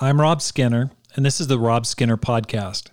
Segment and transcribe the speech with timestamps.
[0.00, 2.90] I'm Rob Skinner, and this is the Rob Skinner Podcast.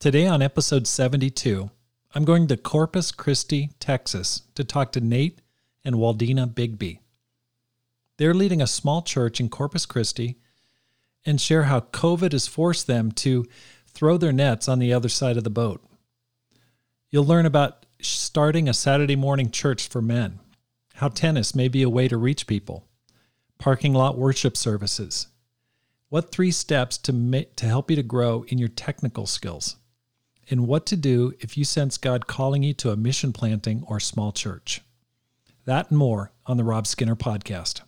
[0.00, 1.68] Today, on episode 72,
[2.14, 5.42] I'm going to Corpus Christi, Texas, to talk to Nate
[5.84, 7.00] and Waldina Bigbee.
[8.16, 10.38] They're leading a small church in Corpus Christi
[11.26, 13.44] and share how COVID has forced them to
[13.86, 15.84] throw their nets on the other side of the boat.
[17.10, 20.38] You'll learn about starting a Saturday morning church for men,
[20.94, 22.86] how tennis may be a way to reach people,
[23.58, 25.26] parking lot worship services
[26.08, 29.76] what three steps to make, to help you to grow in your technical skills?
[30.50, 34.00] And what to do if you sense God calling you to a mission planting or
[34.00, 34.80] small church?
[35.66, 37.82] That and more on the Rob Skinner podcast.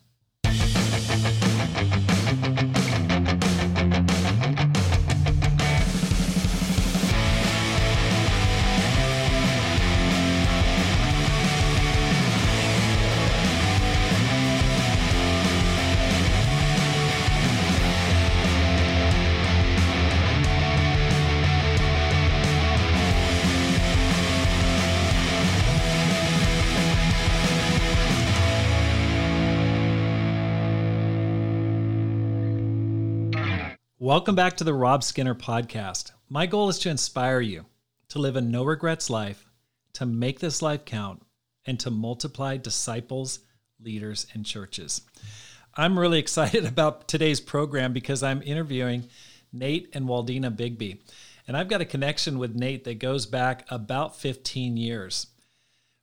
[34.11, 36.11] Welcome back to the Rob Skinner podcast.
[36.27, 37.67] My goal is to inspire you
[38.09, 39.49] to live a no regrets life,
[39.93, 41.25] to make this life count,
[41.65, 43.39] and to multiply disciples,
[43.79, 45.03] leaders, and churches.
[45.75, 49.07] I'm really excited about today's program because I'm interviewing
[49.53, 50.99] Nate and Waldina Bigbee.
[51.47, 55.27] And I've got a connection with Nate that goes back about 15 years.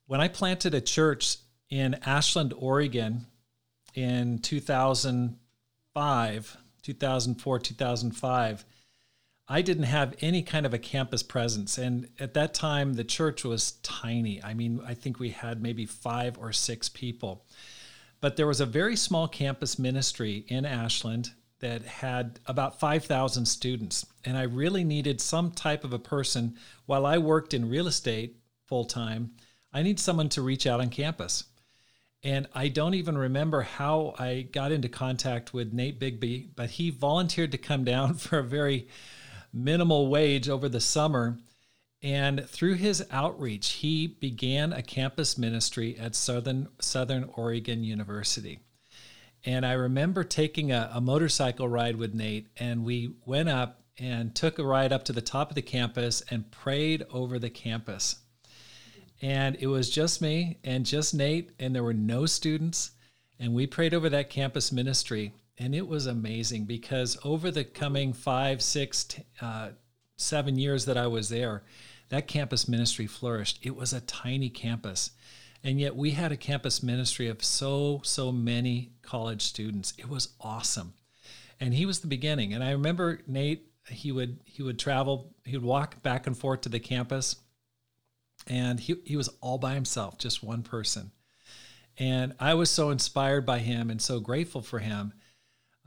[0.06, 1.36] When I planted a church
[1.68, 3.26] in Ashland, Oregon
[3.92, 6.56] in 2005,
[6.88, 8.64] 2004, 2005,
[9.46, 11.76] I didn't have any kind of a campus presence.
[11.76, 14.42] And at that time, the church was tiny.
[14.42, 17.44] I mean, I think we had maybe five or six people.
[18.22, 24.06] But there was a very small campus ministry in Ashland that had about 5,000 students.
[24.24, 28.36] And I really needed some type of a person while I worked in real estate
[28.64, 29.32] full time.
[29.74, 31.44] I need someone to reach out on campus.
[32.22, 36.90] And I don't even remember how I got into contact with Nate Bigbee, but he
[36.90, 38.88] volunteered to come down for a very
[39.52, 41.38] minimal wage over the summer.
[42.02, 48.60] And through his outreach, he began a campus ministry at Southern Southern Oregon University.
[49.44, 54.34] And I remember taking a, a motorcycle ride with Nate, and we went up and
[54.34, 58.16] took a ride up to the top of the campus and prayed over the campus
[59.20, 62.92] and it was just me and just Nate, and there were no students.
[63.40, 68.12] And we prayed over that campus ministry, and it was amazing because over the coming
[68.12, 69.08] five, six,
[69.40, 69.70] uh,
[70.16, 71.62] seven years that I was there,
[72.10, 73.58] that campus ministry flourished.
[73.62, 75.12] It was a tiny campus,
[75.62, 79.94] and yet we had a campus ministry of so, so many college students.
[79.98, 80.94] It was awesome.
[81.60, 82.54] And he was the beginning.
[82.54, 86.60] And I remember Nate, he would he would travel, he would walk back and forth
[86.62, 87.36] to the campus
[88.48, 91.12] and he, he was all by himself, just one person.
[91.98, 95.12] And I was so inspired by him and so grateful for him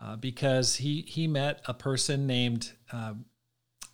[0.01, 3.13] uh, because he, he met a person named uh,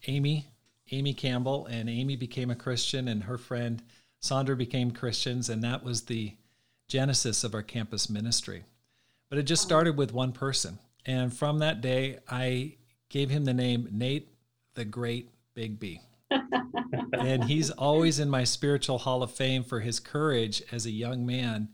[0.08, 0.48] Amy,
[0.92, 3.82] Amy Campbell, and Amy became a Christian, and her friend
[4.20, 6.36] Sandra became Christians, and that was the
[6.88, 8.64] genesis of our campus ministry.
[9.30, 10.80] But it just started with one person.
[11.06, 12.78] And from that day, I
[13.10, 14.30] gave him the name Nate
[14.74, 20.62] the Great Bigbee and he's always in my spiritual hall of fame for his courage
[20.72, 21.70] as a young man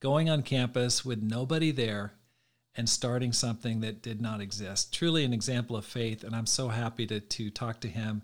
[0.00, 2.14] going on campus with nobody there
[2.76, 4.92] and starting something that did not exist.
[4.92, 6.24] Truly an example of faith.
[6.24, 8.22] And I'm so happy to, to talk to him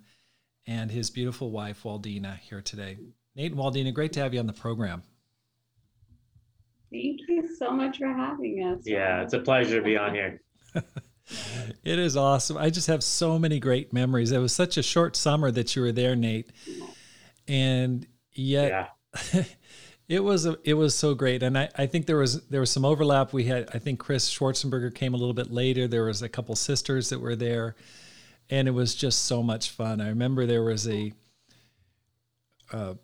[0.67, 2.99] and his beautiful wife, Waldina, here today.
[3.35, 5.03] Nate and Waldina, great to have you on the program.
[6.93, 8.83] Thank you so much for having us.
[8.85, 10.43] Yeah, it's a pleasure to be on here.
[11.85, 12.57] it is awesome.
[12.57, 14.33] I just have so many great memories.
[14.33, 16.51] It was such a short summer that you were there, Nate,
[17.47, 18.91] and yet
[19.35, 19.45] yeah.
[20.09, 21.43] it was a, it was so great.
[21.43, 23.33] And I, I think there was there was some overlap.
[23.33, 25.89] We had I think Chris Schwarzenberger came a little bit later.
[25.89, 27.77] There was a couple sisters that were there,
[28.51, 30.01] and it was just so much fun.
[30.01, 31.13] I remember there was a
[32.73, 32.95] uh,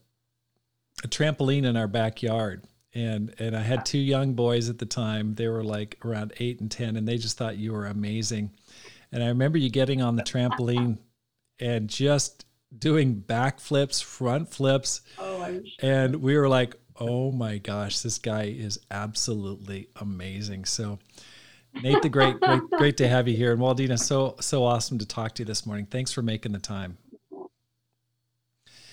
[1.04, 2.64] a trampoline in our backyard
[2.94, 5.34] and and I had two young boys at the time.
[5.34, 8.52] They were like around eight and ten, and they just thought you were amazing.
[9.12, 10.98] And I remember you getting on the trampoline
[11.60, 12.44] and just
[12.76, 15.62] doing backflips, front flips, oh, sure.
[15.80, 20.98] and we were like, "Oh my gosh, this guy is absolutely amazing!" So.
[21.82, 25.06] Nate the Great, great, great to have you here, and Waldina, so so awesome to
[25.06, 25.86] talk to you this morning.
[25.86, 26.96] Thanks for making the time.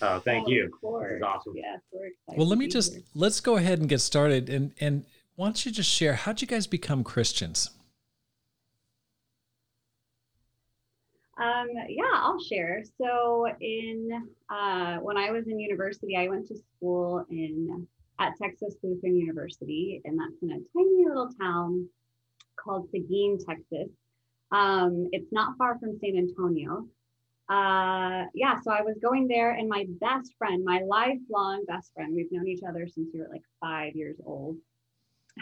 [0.05, 0.71] Oh, thank oh, you.
[1.01, 1.53] This is awesome.
[1.55, 1.77] Yeah,
[2.27, 3.03] well, let me just here.
[3.15, 4.49] let's go ahead and get started.
[4.49, 5.05] And and
[5.35, 7.71] why don't you just share how'd you guys become Christians?
[11.37, 12.83] Um, yeah, I'll share.
[13.01, 14.09] So in
[14.49, 17.87] uh, when I was in university, I went to school in
[18.19, 21.87] at Texas Lutheran University, and that's in a tiny little town
[22.55, 23.89] called Seguin, Texas.
[24.51, 26.87] Um, it's not far from San Antonio.
[27.47, 32.13] Uh, yeah, so I was going there, and my best friend, my lifelong best friend,
[32.15, 34.57] we've known each other since we were like five years old,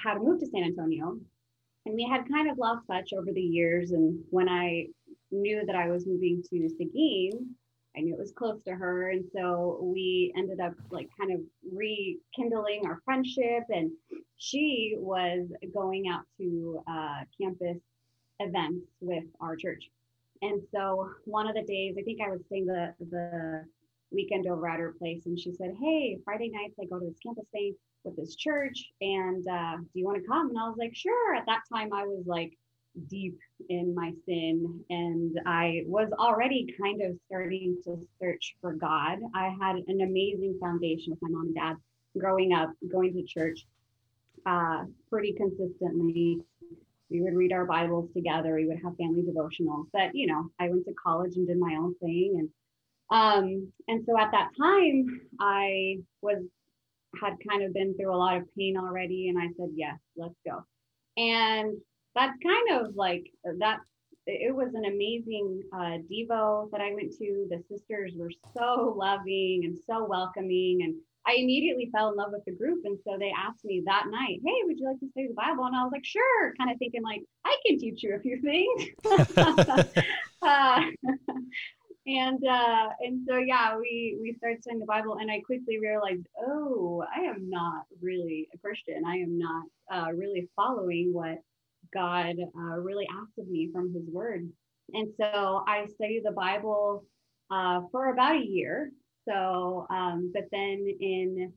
[0.03, 1.17] had moved to San Antonio.
[1.85, 3.91] And we had kind of lost touch over the years.
[3.91, 4.87] And when I
[5.31, 7.55] knew that I was moving to Seguin,
[7.95, 9.09] I knew it was close to her.
[9.09, 11.41] And so we ended up like kind of
[11.71, 13.63] rekindling our friendship.
[13.69, 13.91] And
[14.37, 17.77] she was going out to uh, campus
[18.39, 19.89] events with our church.
[20.43, 23.65] And so one of the days, I think I was staying the, the
[24.11, 27.17] weekend over at her place, and she said, Hey, Friday nights I go to this
[27.25, 28.91] campus thing with this church.
[29.01, 30.49] And uh, do you want to come?
[30.49, 31.35] And I was like, Sure.
[31.35, 32.53] At that time, I was like,
[33.09, 33.37] deep
[33.69, 39.19] in my sin and I was already kind of starting to search for God.
[39.33, 41.75] I had an amazing foundation with my mom and dad
[42.17, 43.65] growing up, going to church
[44.45, 46.39] uh, pretty consistently.
[47.13, 48.55] We would read our Bibles together.
[48.55, 49.85] We would have family devotionals.
[49.93, 52.49] But you know, I went to college and did my own thing, and
[53.09, 56.43] um, and so at that time, I was
[57.21, 60.33] had kind of been through a lot of pain already, and I said, yes, let's
[60.45, 60.65] go.
[61.15, 61.77] And
[62.15, 63.23] that's kind of like
[63.59, 63.77] that
[64.25, 69.61] it was an amazing uh, devo that i went to the sisters were so loving
[69.65, 70.95] and so welcoming and
[71.27, 74.39] i immediately fell in love with the group and so they asked me that night
[74.45, 76.77] hey would you like to study the bible and i was like sure kind of
[76.77, 78.89] thinking like i can teach you a few things
[80.41, 80.81] uh,
[82.07, 86.25] and uh, and so yeah we we started studying the bible and i quickly realized
[86.45, 91.37] oh i am not really a christian i am not uh, really following what
[91.93, 94.49] God uh, really asked of me from His Word.
[94.93, 97.05] And so I studied the Bible
[97.51, 98.91] uh, for about a year.
[99.27, 101.53] So, um, but then in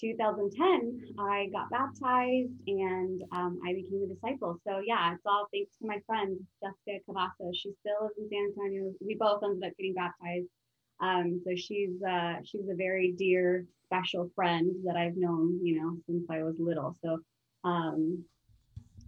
[0.00, 4.58] 2010, I got baptized and um, I became a disciple.
[4.66, 7.50] So, yeah, it's all thanks to my friend, Jessica Cavassa.
[7.54, 8.92] She still lives in San Antonio.
[9.00, 10.48] We both ended up getting baptized.
[11.00, 15.96] Um, so she's uh, she's a very dear, special friend that I've known, you know,
[16.06, 16.96] since I was little.
[17.02, 17.18] So
[17.64, 18.22] um,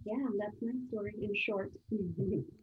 [0.03, 1.71] yeah, that's my story in short.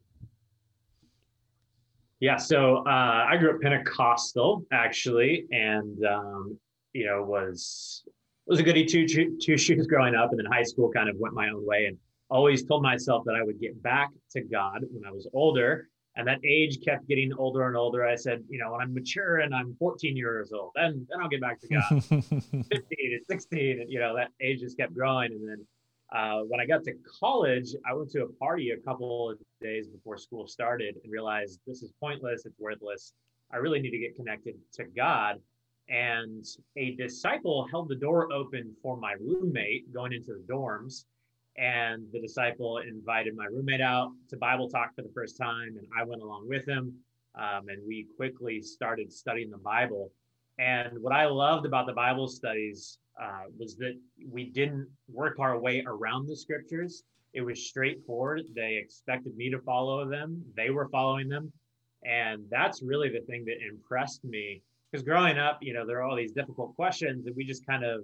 [2.21, 6.59] yeah, so uh, I grew up Pentecostal actually, and um,
[6.93, 8.05] you know was
[8.47, 9.07] was a goody two
[9.41, 11.97] two shoes growing up, and then high school kind of went my own way, and
[12.29, 15.89] always told myself that I would get back to God when I was older.
[16.17, 18.05] And that age kept getting older and older.
[18.05, 21.29] I said, you know, when I'm mature and I'm 14 years old, then then I'll
[21.29, 22.05] get back to God.
[22.05, 25.67] 15 and 16, and you know that age just kept growing, and then
[26.13, 29.87] uh, when I got to college, I went to a party a couple of days
[29.87, 33.13] before school started and realized this is pointless, it's worthless.
[33.53, 35.37] I really need to get connected to God.
[35.89, 36.45] And
[36.77, 41.05] a disciple held the door open for my roommate going into the dorms.
[41.57, 45.87] And the disciple invited my roommate out to Bible talk for the first time, and
[45.99, 46.95] I went along with him.
[47.35, 50.11] Um, and we quickly started studying the Bible.
[50.59, 55.59] And what I loved about the Bible studies uh, was that we didn't work our
[55.59, 57.03] way around the scriptures.
[57.35, 58.43] It was straightforward.
[58.55, 61.53] They expected me to follow them, they were following them.
[62.05, 64.63] And that's really the thing that impressed me.
[64.91, 67.85] Because growing up, you know, there are all these difficult questions and we just kind
[67.85, 68.01] of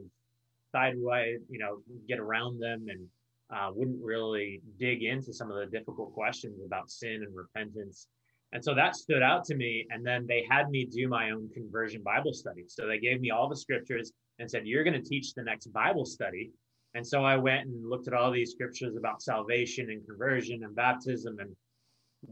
[0.71, 3.07] sideway, you know, get around them and
[3.51, 8.09] uh, wouldn't really dig into some of the difficult questions about sin and repentance.
[8.53, 9.87] And so that stood out to me.
[9.91, 12.65] And then they had me do my own conversion Bible study.
[12.69, 15.67] So they gave me all the scriptures and said, You're going to teach the next
[15.73, 16.51] Bible study.
[16.95, 20.75] And so I went and looked at all these scriptures about salvation and conversion and
[20.75, 21.39] baptism.
[21.41, 21.55] And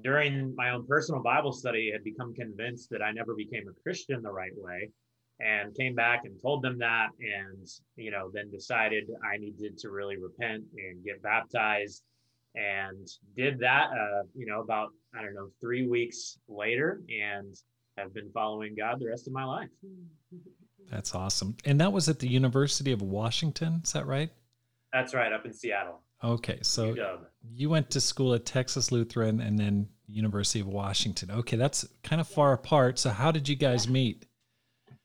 [0.02, 3.82] during my own personal Bible study, I had become convinced that I never became a
[3.82, 4.90] Christian the right way
[5.40, 7.08] and came back and told them that.
[7.20, 12.02] And, you know, then decided I needed to really repent and get baptized
[12.54, 13.06] and
[13.36, 17.54] did that, uh, you know, about, I don't know, three weeks later and
[17.98, 19.68] have been following God the rest of my life.
[20.90, 21.56] That's awesome.
[21.64, 24.30] And that was at the University of Washington, is that right?
[24.92, 26.00] That's right, up in Seattle.
[26.22, 27.18] Okay, so UW.
[27.52, 31.30] you went to school at Texas Lutheran and then University of Washington.
[31.30, 32.98] Okay, that's kind of far apart.
[32.98, 34.26] So how did you guys meet?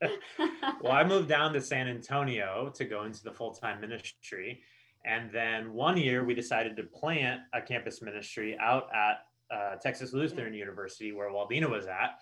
[0.81, 4.62] well, I moved down to San Antonio to go into the full-time ministry.
[5.05, 10.13] And then one year we decided to plant a campus ministry out at uh, Texas
[10.13, 12.19] Lutheran University where Waldina was at.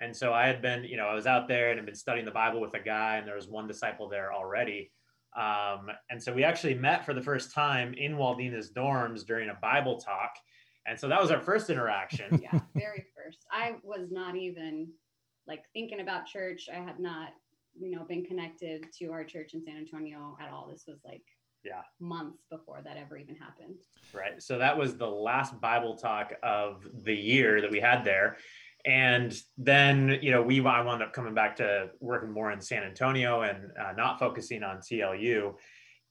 [0.00, 2.24] And so I had been, you know, I was out there and had been studying
[2.24, 4.90] the Bible with a guy, and there was one disciple there already.
[5.36, 9.58] Um, and so we actually met for the first time in Waldina's dorms during a
[9.60, 10.30] Bible talk.
[10.86, 12.40] And so that was our first interaction.
[12.42, 13.24] yeah, very first.
[13.24, 13.46] first.
[13.50, 14.88] I was not even
[15.46, 16.68] like thinking about church.
[16.72, 17.30] I had not,
[17.78, 20.68] you know, been connected to our church in San Antonio at all.
[20.70, 21.22] This was like
[21.64, 23.76] yeah months before that ever even happened.
[24.12, 24.42] Right.
[24.42, 28.36] So that was the last Bible talk of the year that we had there.
[28.86, 32.82] And then, you know, we I wound up coming back to working more in San
[32.82, 35.54] Antonio and uh, not focusing on TLU.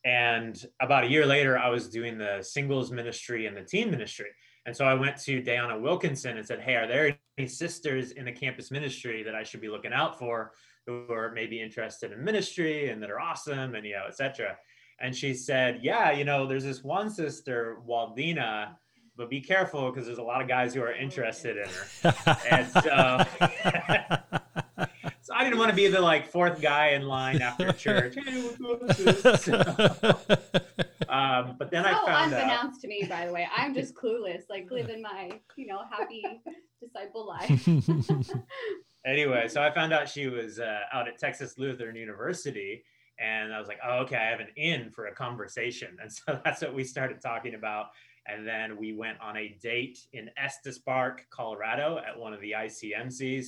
[0.05, 4.29] And about a year later, I was doing the singles ministry and the teen ministry.
[4.65, 8.25] And so I went to Diana Wilkinson and said, Hey, are there any sisters in
[8.25, 10.53] the campus ministry that I should be looking out for
[10.85, 14.57] who are maybe interested in ministry and that are awesome and, you know, et cetera.
[14.99, 18.75] And she said, Yeah, you know, there's this one sister, Waldina,
[19.15, 22.15] but be careful because there's a lot of guys who are interested in her.
[22.49, 22.81] and so,
[25.21, 28.15] so I didn't want to be the like fourth guy in line after church.
[28.15, 28.19] so,
[31.09, 32.81] um, but then so I found unbeknownst out.
[32.81, 36.23] to me, by the way, I'm just clueless, like living my, you know, happy
[36.81, 37.67] disciple life.
[39.05, 42.83] Anyway, so I found out she was uh, out at Texas Lutheran University.
[43.19, 45.97] And I was like, oh, okay, I have an in for a conversation.
[46.01, 47.87] And so that's what we started talking about.
[48.25, 52.51] And then we went on a date in Estes Park, Colorado at one of the
[52.51, 53.47] ICMCs.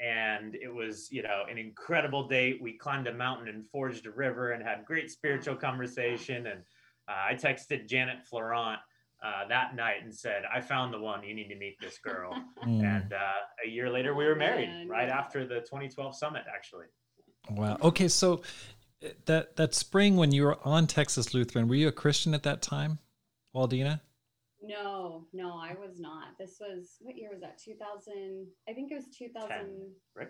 [0.00, 2.60] And it was, you know, an incredible date.
[2.62, 6.46] We climbed a mountain and forged a river and had great spiritual conversation.
[6.46, 6.60] And
[7.08, 8.80] uh, I texted Janet Florent
[9.22, 11.22] uh, that night and said, I found the one.
[11.22, 12.34] You need to meet this girl.
[12.62, 12.84] Mm.
[12.84, 14.88] and uh, a year later, we were married Man.
[14.88, 16.86] right after the 2012 summit, actually.
[17.50, 17.76] Wow.
[17.82, 18.42] Okay, so
[19.04, 22.44] uh, that that spring when you were on Texas Lutheran, were you a Christian at
[22.44, 23.00] that time,
[23.52, 24.00] Waldina?
[24.62, 26.38] No, no, I was not.
[26.38, 27.58] This was what year was that?
[27.58, 28.46] 2000.
[28.68, 29.48] I think it was 2000.
[30.16, 30.28] right?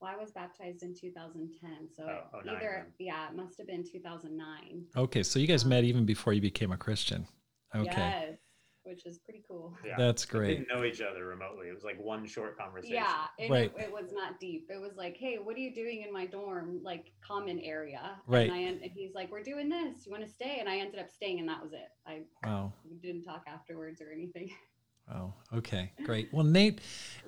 [0.00, 2.92] Well, I was baptized in 2010, so Oh, oh, nine either then.
[2.98, 4.84] yeah, it must have been 2009.
[4.94, 7.26] Okay, so you guys met even before you became a Christian.
[7.74, 8.38] Okay, Yes,
[8.86, 9.74] which is pretty cool.
[9.84, 9.94] Yeah.
[9.98, 10.48] that's great.
[10.48, 11.68] We didn't know each other remotely.
[11.68, 12.94] It was like one short conversation.
[12.96, 13.72] Yeah, and Right.
[13.76, 14.68] it, it was not deep.
[14.70, 18.12] It was like, hey, what are you doing in my dorm, like common area?
[18.26, 18.48] Right.
[18.50, 20.06] And, I, and he's like, we're doing this.
[20.06, 20.58] You want to stay?
[20.60, 21.88] And I ended up staying, and that was it.
[22.06, 22.72] I Wow.
[22.88, 24.50] we didn't talk afterwards or anything.
[25.08, 25.34] Wow.
[25.54, 25.92] Okay.
[26.02, 26.32] Great.
[26.32, 26.80] Well, Nate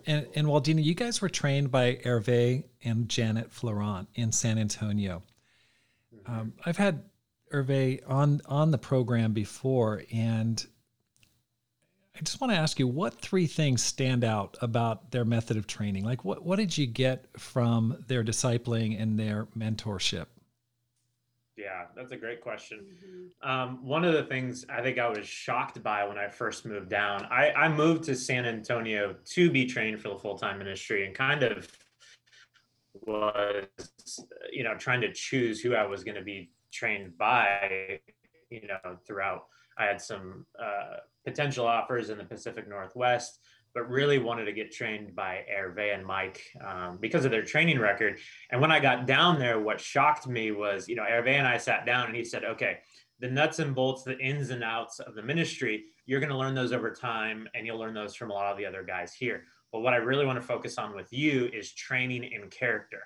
[0.04, 5.22] and, and Waldina, you guys were trained by Hervé and Janet Florent in San Antonio.
[6.26, 7.04] Um, I've had
[7.52, 10.66] Hervé on on the program before, and
[12.18, 15.68] I just want to ask you, what three things stand out about their method of
[15.68, 16.04] training?
[16.04, 20.26] Like, what what did you get from their discipling and their mentorship?
[21.56, 22.86] Yeah, that's a great question.
[23.42, 26.88] Um, one of the things I think I was shocked by when I first moved
[26.88, 31.06] down, I, I moved to San Antonio to be trained for the full time ministry
[31.06, 31.68] and kind of
[33.06, 33.66] was,
[34.52, 38.00] you know, trying to choose who I was going to be trained by,
[38.50, 39.46] you know, throughout.
[39.78, 43.40] I had some uh, potential offers in the Pacific Northwest,
[43.74, 47.78] but really wanted to get trained by Hervé and Mike um, because of their training
[47.78, 48.18] record.
[48.50, 51.58] And when I got down there, what shocked me was, you know, Hervé and I
[51.58, 52.78] sat down and he said, okay,
[53.20, 56.54] the nuts and bolts, the ins and outs of the ministry, you're going to learn
[56.54, 59.44] those over time and you'll learn those from a lot of the other guys here.
[59.72, 63.02] But what I really want to focus on with you is training in character.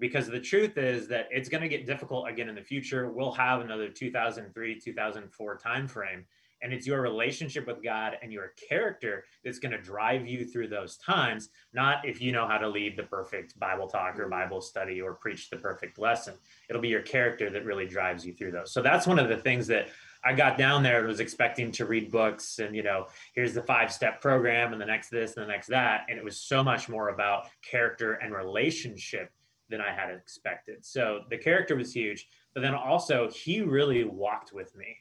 [0.00, 3.10] Because the truth is that it's going to get difficult again in the future.
[3.10, 6.24] We'll have another 2003, 2004 timeframe.
[6.62, 10.68] And it's your relationship with God and your character that's going to drive you through
[10.68, 14.30] those times, not if you know how to lead the perfect Bible talk or mm-hmm.
[14.30, 16.34] Bible study or preach the perfect lesson.
[16.68, 18.72] It'll be your character that really drives you through those.
[18.72, 19.88] So that's one of the things that
[20.22, 23.62] I got down there and was expecting to read books and, you know, here's the
[23.62, 26.04] five step program and the next this and the next that.
[26.10, 29.32] And it was so much more about character and relationship
[29.70, 30.84] than I had expected.
[30.84, 34.96] So the character was huge, but then also he really walked with me.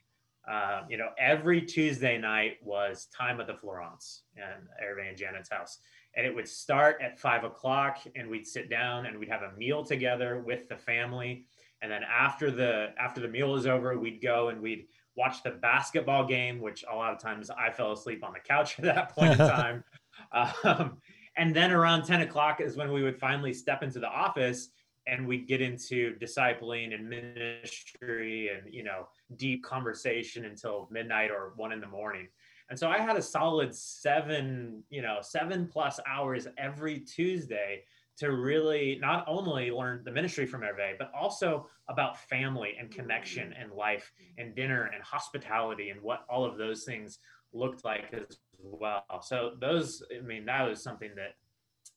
[0.49, 5.49] Um, you know, every Tuesday night was time at the Florents and Hervé and Janet's
[5.49, 5.79] house.
[6.15, 9.55] And it would start at five o'clock and we'd sit down and we'd have a
[9.57, 11.45] meal together with the family.
[11.81, 15.51] And then after the after the meal was over, we'd go and we'd watch the
[15.51, 19.15] basketball game, which a lot of times I fell asleep on the couch at that
[19.15, 19.83] point in time.
[20.31, 20.97] Um,
[21.39, 24.71] and then around 10 o'clock is when we would finally step into the office
[25.07, 31.53] and we'd get into discipling and ministry and, you know, deep conversation until midnight or
[31.55, 32.27] one in the morning.
[32.69, 37.83] And so I had a solid seven, you know, seven plus hours every Tuesday
[38.17, 43.53] to really not only learn the ministry from Hervé, but also about family and connection
[43.53, 47.19] and life and dinner and hospitality and what all of those things
[47.53, 49.21] looked like as well.
[49.21, 51.35] So those, I mean, that was something that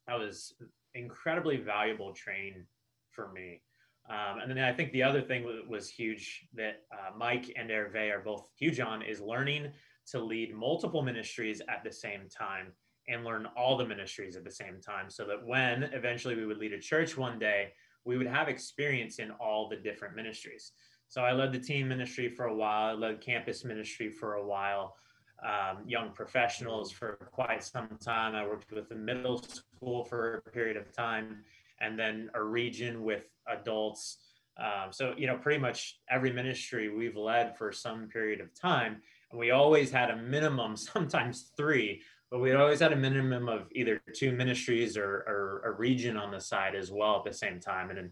[0.07, 0.55] that was
[0.95, 2.67] incredibly valuable training
[3.11, 3.63] for me.
[4.11, 7.71] Um, and then I think the other thing that was huge that uh, Mike and
[7.71, 9.69] Hervé are both huge on is learning
[10.11, 12.73] to lead multiple ministries at the same time
[13.09, 16.59] and learn all the ministries at the same time so that when eventually we would
[16.59, 17.73] lead a church one day,
[18.05, 20.73] we would have experience in all the different ministries.
[21.09, 24.45] So I led the team ministry for a while, I led campus ministry for a
[24.45, 24.97] while,
[25.45, 28.35] um, young professionals for quite some time.
[28.35, 31.45] I worked with the middle school for a period of time,
[31.81, 34.19] and then a region with adults.
[34.59, 39.01] Um, so, you know, pretty much every ministry we've led for some period of time.
[39.31, 43.67] And we always had a minimum, sometimes three, but we always had a minimum of
[43.73, 47.59] either two ministries or, or a region on the side as well at the same
[47.59, 47.91] time.
[47.91, 48.11] And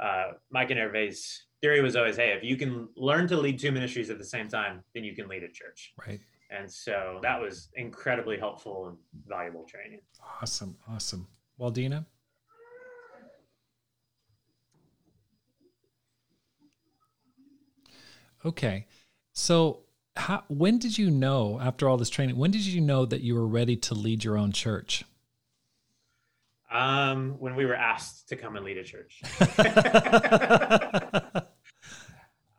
[0.00, 3.72] uh, Mike and Hervé's theory was always, hey, if you can learn to lead two
[3.72, 5.92] ministries at the same time, then you can lead a church.
[6.06, 6.20] Right.
[6.56, 10.00] And so that was incredibly helpful and valuable training.
[10.40, 10.76] Awesome.
[10.88, 11.26] Awesome.
[11.58, 12.06] Well, Dina?
[18.44, 18.86] Okay.
[19.32, 19.80] So,
[20.16, 23.34] how, when did you know, after all this training, when did you know that you
[23.34, 25.04] were ready to lead your own church?
[26.70, 29.22] Um, when we were asked to come and lead a church.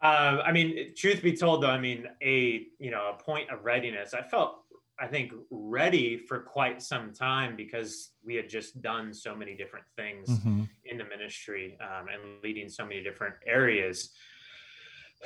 [0.05, 3.65] Um, I mean, truth be told, though, I mean, a you know a point of
[3.65, 4.13] readiness.
[4.13, 4.59] I felt,
[4.99, 9.85] I think, ready for quite some time because we had just done so many different
[9.95, 10.63] things mm-hmm.
[10.85, 14.11] in the ministry um, and leading so many different areas.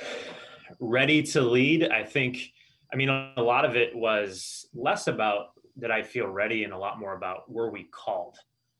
[0.78, 2.52] Ready to lead, I think.
[2.92, 6.78] I mean, a lot of it was less about that I feel ready, and a
[6.78, 8.36] lot more about were we called.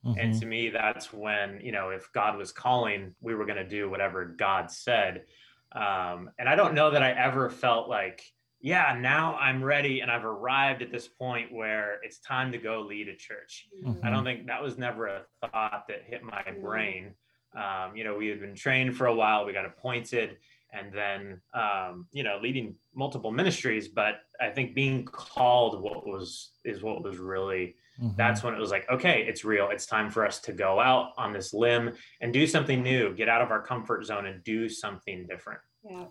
[0.07, 0.21] Mm-hmm.
[0.21, 3.69] And to me, that's when you know if God was calling, we were going to
[3.69, 5.25] do whatever God said
[5.73, 8.23] um, and I don't know that I ever felt like,
[8.61, 12.81] yeah, now I'm ready and I've arrived at this point where it's time to go
[12.81, 13.69] lead a church.
[13.85, 14.05] Mm-hmm.
[14.05, 17.15] I don't think that was never a thought that hit my brain.
[17.57, 20.37] Um, you know, we had been trained for a while, we got appointed,
[20.73, 23.89] and then, um, you know, leading multiple ministries.
[23.89, 28.17] But I think being called what was is what was really Mm-hmm.
[28.17, 29.69] That's when it was like, okay, it's real.
[29.71, 33.29] It's time for us to go out on this limb and do something new, get
[33.29, 35.61] out of our comfort zone and do something different.
[35.83, 36.05] Yeah.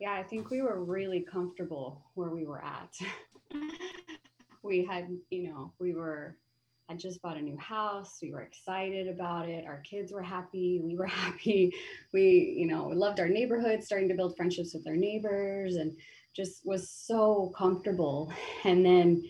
[0.00, 2.94] Yeah, I think we were really comfortable where we were at.
[4.62, 6.36] we had, you know, we were
[6.90, 8.18] I just bought a new house.
[8.22, 9.66] We were excited about it.
[9.66, 10.80] Our kids were happy.
[10.82, 11.74] We were happy.
[12.14, 15.94] We, you know, we loved our neighborhood, starting to build friendships with our neighbors and
[16.34, 18.32] just was so comfortable.
[18.64, 19.22] And then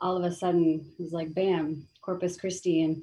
[0.00, 3.02] all of a sudden it was like bam corpus christi and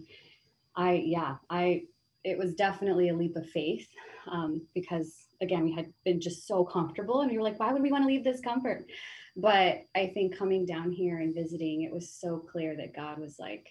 [0.75, 1.83] i yeah i
[2.27, 3.87] it was definitely a leap of faith
[4.31, 7.81] um, because again we had been just so comfortable and we were like why would
[7.81, 8.85] we want to leave this comfort?
[9.35, 13.37] But i think coming down here and visiting it was so clear that god was
[13.39, 13.67] like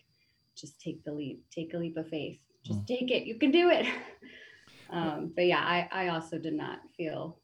[0.56, 2.38] just take the leap take a leap of faith.
[2.64, 2.86] Just mm.
[2.86, 3.26] take it.
[3.26, 3.86] You can do it.
[4.88, 7.40] Um, but yeah I, I also did not feel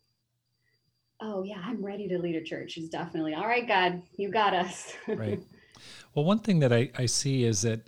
[1.21, 4.55] oh yeah i'm ready to lead a church is definitely all right god you got
[4.55, 4.93] us.
[5.09, 5.41] Right.
[6.15, 7.81] Well, one thing that I, I see is that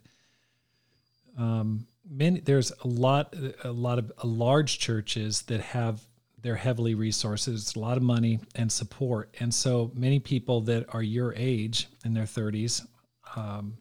[1.39, 6.01] um, many there's a lot a lot of uh, large churches that have
[6.43, 11.03] they're heavily resources, a lot of money and support, and so many people that are
[11.03, 12.87] your age in their 30s
[13.35, 13.79] um,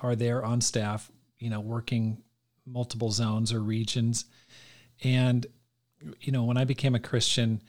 [0.00, 2.22] are there on staff, you know, working
[2.64, 4.24] multiple zones or regions,
[5.04, 5.46] and
[6.20, 7.62] you know when I became a Christian,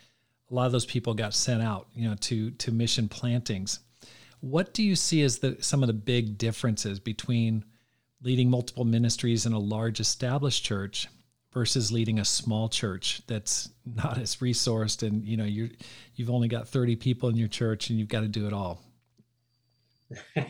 [0.49, 3.79] a lot of those people got sent out, you know, to to mission plantings.
[4.41, 7.65] What do you see as the some of the big differences between
[8.21, 11.07] leading multiple ministries in a large established church
[11.51, 15.69] versus leading a small church that's not as resourced and you know you
[16.15, 18.81] you've only got 30 people in your church and you've got to do it all.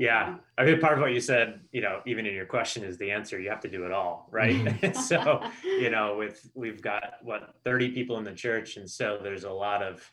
[0.00, 0.36] Yeah.
[0.56, 3.10] I mean part of what you said you know even in your question is the
[3.10, 3.40] answer.
[3.40, 4.54] You have to do it all right?
[4.54, 5.00] Mm-hmm.
[5.00, 8.76] so you know with we've got what 30 people in the church.
[8.76, 10.08] And so there's a lot of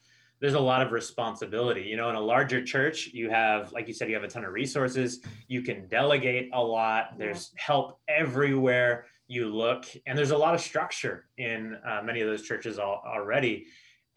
[0.46, 1.82] there's a lot of responsibility.
[1.82, 4.46] You know, in a larger church, you have, like you said, you have a ton
[4.46, 5.22] of resources.
[5.48, 7.18] You can delegate a lot.
[7.18, 12.28] There's help everywhere you look, and there's a lot of structure in uh, many of
[12.28, 13.66] those churches al- already.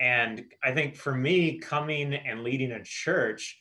[0.01, 3.59] And I think for me, coming and leading a church,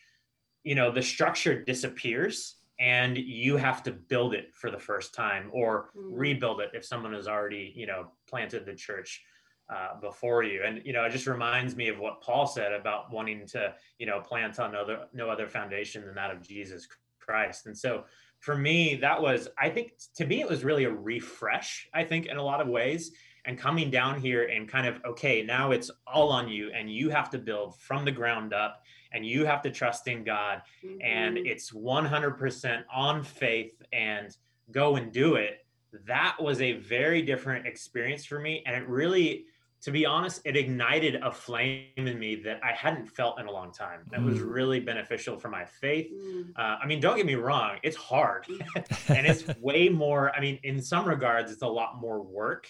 [0.65, 5.49] you know, the structure disappears and you have to build it for the first time
[5.53, 6.10] or mm.
[6.12, 9.23] rebuild it if someone has already, you know, planted the church
[9.69, 10.62] uh, before you.
[10.65, 14.06] And you know, it just reminds me of what Paul said about wanting to, you
[14.06, 16.88] know, plant on no other no other foundation than that of Jesus
[17.19, 17.65] Christ.
[17.65, 18.06] And so
[18.39, 22.27] for me, that was, I think to me, it was really a refresh, I think,
[22.27, 23.12] in a lot of ways.
[23.45, 27.10] And coming down here and kind of, okay, now it's all on you, and you
[27.10, 30.62] have to build from the ground up, and you have to trust in God.
[30.86, 31.01] Mm-hmm.
[31.01, 34.36] And it's 100% on faith and
[34.71, 35.65] go and do it.
[36.06, 38.63] That was a very different experience for me.
[38.65, 39.45] And it really,
[39.82, 43.52] to be honest, it ignited a flame in me that I hadn't felt in a
[43.52, 44.02] long time.
[44.12, 44.52] That was Mm.
[44.52, 46.12] really beneficial for my faith.
[46.12, 48.48] Mm, Uh, I mean, don't get me wrong, it's hard
[49.10, 50.36] and it's way more.
[50.36, 52.68] I mean, in some regards, it's a lot more work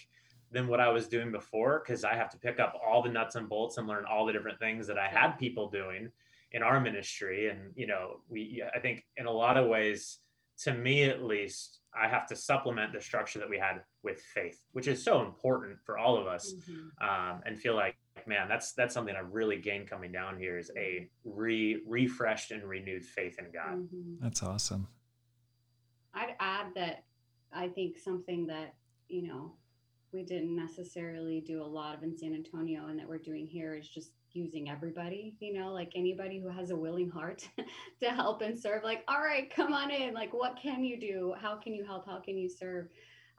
[0.52, 3.36] than what I was doing before because I have to pick up all the nuts
[3.36, 6.12] and bolts and learn all the different things that I had people doing
[6.52, 7.50] in our ministry.
[7.50, 10.20] And, you know, we, I think in a lot of ways,
[10.64, 14.62] to me at least, I have to supplement the structure that we had with faith,
[14.74, 16.90] which is so important for all of us mhm.
[17.02, 20.72] um, and feel like man that's that's something i really gained coming down here is
[20.76, 24.20] a re refreshed and renewed faith in god Mhm.
[24.20, 24.88] That's awesome.
[26.14, 27.04] I'd add that
[27.54, 28.74] I think something that,
[29.08, 29.54] you know,
[30.12, 33.76] we didn't necessarily do a lot of in San Antonio and that we're doing here
[33.76, 37.48] is just using everybody, you know, like anybody who has a willing heart
[38.02, 40.14] to help and serve, like, all right, come on in.
[40.14, 41.34] Like, what can you do?
[41.40, 42.06] How can you help?
[42.06, 42.88] How can you serve?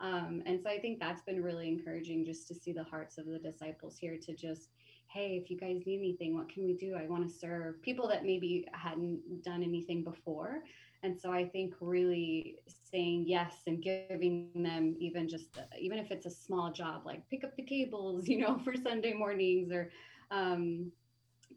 [0.01, 3.27] Um, and so I think that's been really encouraging just to see the hearts of
[3.27, 4.69] the disciples here to just,
[5.09, 6.95] hey, if you guys need anything, what can we do?
[6.95, 10.63] I want to serve people that maybe hadn't done anything before.
[11.03, 12.57] And so I think really
[12.91, 17.45] saying yes and giving them even just even if it's a small job like pick
[17.45, 19.91] up the cables, you know, for Sunday mornings or
[20.31, 20.91] um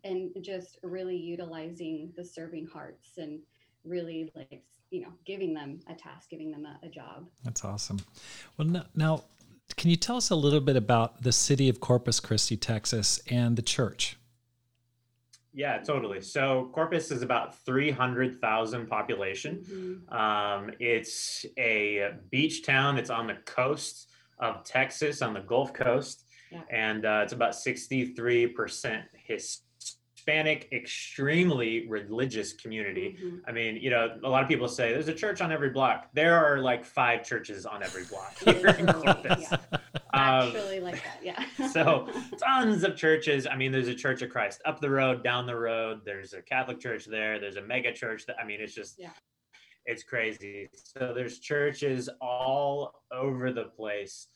[0.03, 3.39] and just really utilizing the serving hearts and
[3.83, 7.99] really like you know giving them a task giving them a, a job That's awesome.
[8.57, 9.23] Well, now, now,
[9.77, 13.55] can you tell us a little bit about the city of Corpus Christi, Texas, and
[13.55, 14.17] the church?
[15.53, 19.61] yeah totally so corpus is about 300000 population
[20.09, 20.13] Mhm.
[20.13, 24.07] um, it's a beach town it's on the coast
[24.39, 26.61] of texas on the gulf coast Yeah.
[26.69, 33.41] and uh, it's about 63% hispanic extremely religious community Mhm.
[33.47, 36.09] I mean, you know, a lot of people say there's a church on every block.
[36.13, 39.47] There are like five churches on every block here in Corpus.
[39.51, 39.57] Yeah.
[40.13, 43.47] Um, actually like that yeah so tons of churches.
[43.47, 46.01] I mean, there's a Church of Christ up the road, down the road.
[46.05, 47.39] There's a Catholic church there.
[47.39, 48.25] There's a mega church.
[48.25, 49.11] That I mean, it's just, Yeah.
[49.85, 50.69] it's crazy.
[50.73, 54.27] So there's churches all over the place.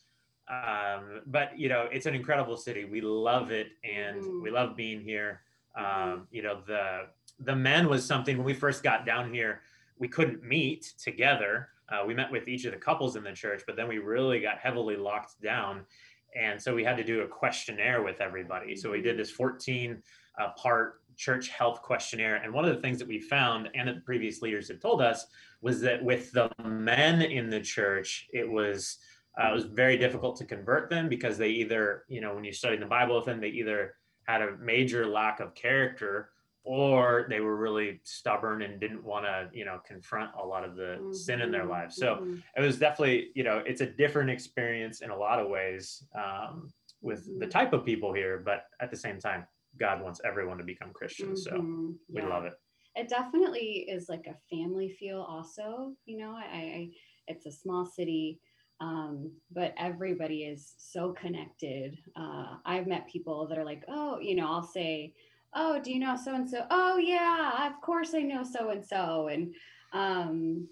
[0.48, 2.84] Um, but you know, it's an incredible city.
[2.84, 4.42] We love it, and Mhm.
[4.42, 5.42] we love being here.
[5.76, 5.84] Mhm.
[6.12, 7.08] Um, you know, the
[7.40, 9.62] the men was something when we first got down here.
[9.98, 11.70] We couldn't meet together.
[11.88, 14.40] Uh, we met with each of the couples in the church, but then we really
[14.40, 15.86] got heavily locked down
[16.34, 20.02] and so we had to do a questionnaire with everybody so we did this 14
[20.38, 24.04] uh, part church health questionnaire and one of the things that we found and that
[24.04, 25.26] previous leaders had told us
[25.62, 28.98] was that with the men in the church it was
[29.40, 32.52] uh, it was very difficult to convert them because they either you know when you
[32.52, 33.94] study the bible with them they either
[34.26, 36.30] had a major lack of character
[36.64, 40.74] or they were really stubborn and didn't want to you know confront a lot of
[40.76, 41.68] the sin in their Mhm.
[41.68, 42.42] lives so Mhm.
[42.56, 46.72] it was definitely you know it's a different experience in a lot of ways um,
[47.00, 47.50] with the Mhm.
[47.50, 49.46] type of people here but at the same time
[49.78, 51.98] god wants everyone to become christians so Mhm.
[52.12, 52.28] we Yeah.
[52.28, 52.54] love it
[52.96, 56.90] it definitely is like a family feel also you know i, I
[57.28, 58.40] it's a small city
[58.80, 61.96] um, but everybody is so connected.
[62.14, 65.12] Uh, i've met people that are like oh you know i'll say
[65.54, 68.84] oh do you know so and so oh yeah of course i know so and
[68.84, 69.54] so and
[69.92, 70.66] um,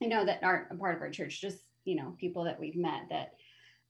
[0.00, 2.76] you know that aren't a part of our church just you know people that we've
[2.76, 3.34] met that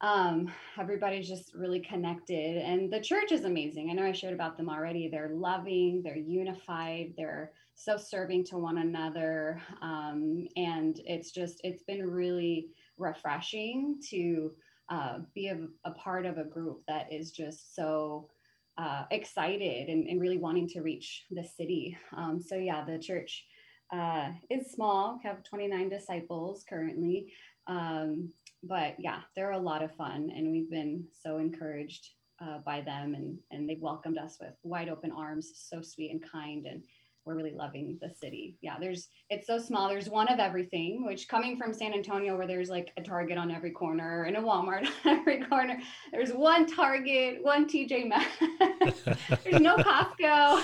[0.03, 3.91] um, everybody's just really connected and the church is amazing.
[3.91, 5.09] I know i shared about them already.
[5.09, 11.83] They're loving they're unified they're so serving to one another um, and it's just it's
[11.85, 14.53] been really refreshing to
[14.91, 18.29] uh, be a, a part of a group that is just so
[18.77, 21.97] uh, excited and, and really wanting to reach the city.
[22.15, 23.47] Um, so yeah the church
[23.91, 27.33] uh, is small we have 29 disciples currently.
[27.67, 28.31] Um,
[28.63, 32.11] but yeah they're a lot of fun and we've been so encouraged
[32.43, 36.23] uh, by them and and they've welcomed us with wide open arms so sweet and
[36.31, 36.83] kind and
[37.25, 38.57] we're really loving the city.
[38.61, 39.89] Yeah there's it's so small.
[39.89, 43.51] There's one of everything which coming from san antonio where there's like a target on
[43.51, 45.79] every corner and a walmart on every corner
[46.13, 48.37] there's one target one tj maxx.
[49.45, 50.63] There's no costco.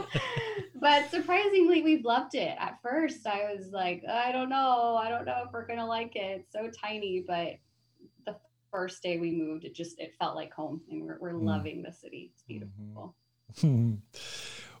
[0.80, 2.54] But surprisingly we've loved it.
[2.58, 4.98] At first i was like i don't know.
[5.02, 6.40] I don't know if we're gonna like it.
[6.40, 7.54] It's so tiny but
[8.26, 8.36] the
[8.70, 11.46] first day we moved it just it felt like home and we're, we're Mm.
[11.46, 12.30] loving the city.
[12.34, 13.14] It's beautiful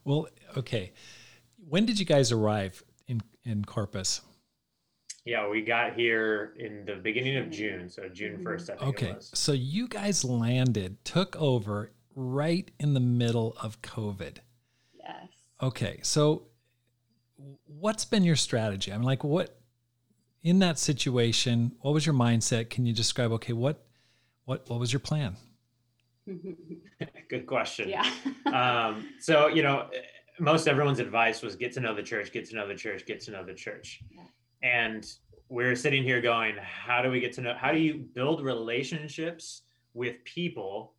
[0.04, 0.92] well, okay.
[1.68, 4.20] When did you guys arrive in in Corpus?
[5.26, 8.44] yeah we got here in the beginning of june so june.
[8.44, 13.00] 1st i think Okay, it was so you guys landed, took over right in the
[13.00, 14.36] middle of COVID.
[14.98, 15.28] yes
[15.62, 16.48] Okay, so
[17.64, 18.92] what's been your strategy?
[18.92, 19.58] I'm like, what
[20.42, 21.72] in that situation?
[21.80, 22.68] What was your mindset?
[22.68, 23.32] Can you describe?
[23.32, 23.86] Okay, what
[24.44, 25.36] what what was your plan?
[27.28, 27.88] Good question.
[27.88, 28.08] Yeah.
[28.52, 29.88] um, so, you know,
[30.38, 33.20] most everyone's advice was get to know the church, get to know the church, get
[33.22, 34.02] to know the church.
[34.10, 34.22] Yeah.
[34.62, 35.06] And
[35.48, 37.54] we're sitting here going, how do we get to know?
[37.56, 40.94] How do you build relationships with people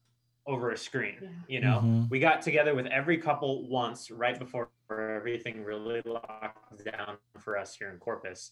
[0.47, 1.17] over a screen?
[1.21, 1.29] Yeah.
[1.47, 2.03] You know, mm-hmm.
[2.09, 7.75] we got together with every couple once right before everything really locked down for us
[7.75, 8.51] here in Corpus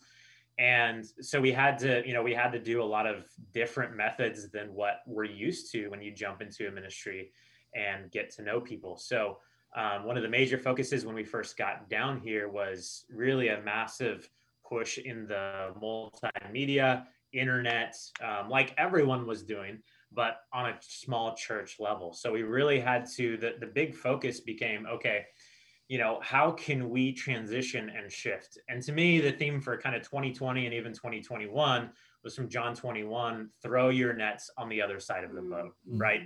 [0.59, 3.95] and so we had to you know we had to do a lot of different
[3.95, 7.31] methods than what we're used to when you jump into a ministry
[7.75, 9.38] and get to know people so
[9.75, 13.62] um, one of the major focuses when we first got down here was really a
[13.62, 14.29] massive
[14.67, 19.79] push in the multimedia internet um, like everyone was doing
[20.12, 24.39] but on a small church level so we really had to the, the big focus
[24.39, 25.25] became okay
[25.93, 28.57] you know, how can we transition and shift?
[28.69, 31.89] And to me, the theme for kind of 2020 and even 2021
[32.23, 35.97] was from John 21 throw your nets on the other side of the boat, mm-hmm.
[35.97, 36.21] right?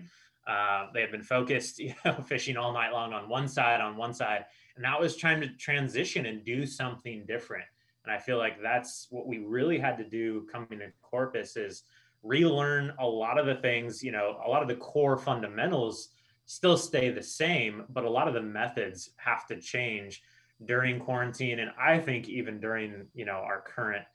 [0.47, 3.97] Uh, they have been focused, you know, fishing all night long on one side, on
[3.97, 4.45] one side.
[4.75, 7.65] And that was trying to transition and do something different.
[8.03, 11.83] And I feel like that's what we really had to do coming to Corpus is
[12.23, 16.09] relearn a lot of the things, you know, a lot of the core fundamentals
[16.45, 20.23] still stay the same, but a lot of the methods have to change
[20.65, 21.59] during quarantine.
[21.59, 24.05] And I think even during, you know, our current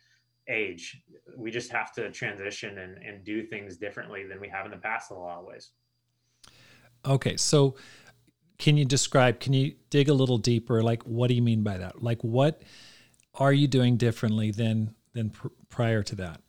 [0.49, 1.03] age,
[1.37, 4.79] we just have to transition and, and do things differently than we have in the
[4.79, 5.71] past in a lot of ways.
[7.07, 7.37] Okay.
[7.37, 7.77] So
[8.59, 10.83] can you describe, can you dig a little deeper?
[10.83, 12.03] Like, what do you mean by that?
[12.03, 12.63] Like, what
[13.35, 16.41] are you doing differently than, than pr- prior to that?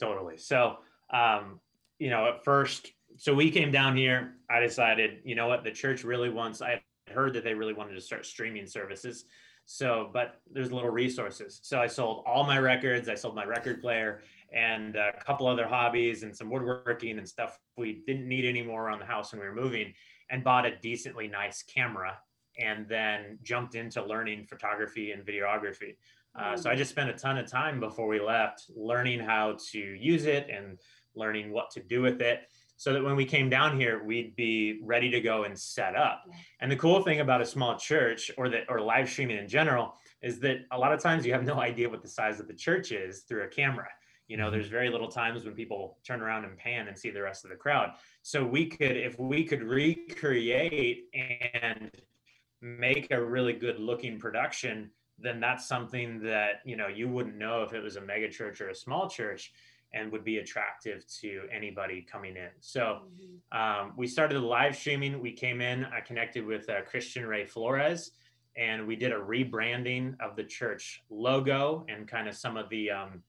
[0.00, 0.36] Totally.
[0.36, 0.78] So,
[1.10, 1.60] um,
[1.98, 4.34] you know, at first so we came down here.
[4.50, 6.62] I decided, you know what, the church really wants.
[6.62, 6.82] I
[7.12, 9.24] heard that they really wanted to start streaming services.
[9.64, 11.60] So, but there's little resources.
[11.62, 13.08] So I sold all my records.
[13.08, 14.22] I sold my record player
[14.54, 18.98] and a couple other hobbies and some woodworking and stuff we didn't need anymore around
[18.98, 19.92] the house when we were moving,
[20.30, 22.18] and bought a decently nice camera.
[22.58, 25.96] And then jumped into learning photography and videography.
[26.38, 29.78] Uh, so I just spent a ton of time before we left learning how to
[29.78, 30.78] use it and
[31.14, 32.40] learning what to do with it
[32.76, 36.24] so that when we came down here, we'd be ready to go and set up.
[36.60, 39.94] And the cool thing about a small church or that or live streaming in general
[40.20, 42.54] is that a lot of times you have no idea what the size of the
[42.54, 43.88] church is through a camera.
[44.32, 44.54] You know, mm-hmm.
[44.54, 47.50] there's very little times when people turn around and pan and see the rest of
[47.50, 47.88] the crowd.
[48.22, 51.90] So we could, if we could recreate and
[52.62, 57.62] make a really good looking production, then that's something that, you know, you wouldn't know
[57.62, 59.52] if it was a mega church or a small church
[59.92, 62.52] and would be attractive to anybody coming in.
[62.60, 63.58] So mm-hmm.
[63.60, 65.20] um, we started the live streaming.
[65.20, 68.12] We came in, I connected with uh, Christian Ray Flores,
[68.56, 72.90] and we did a rebranding of the church logo and kind of some of the
[72.90, 73.22] um,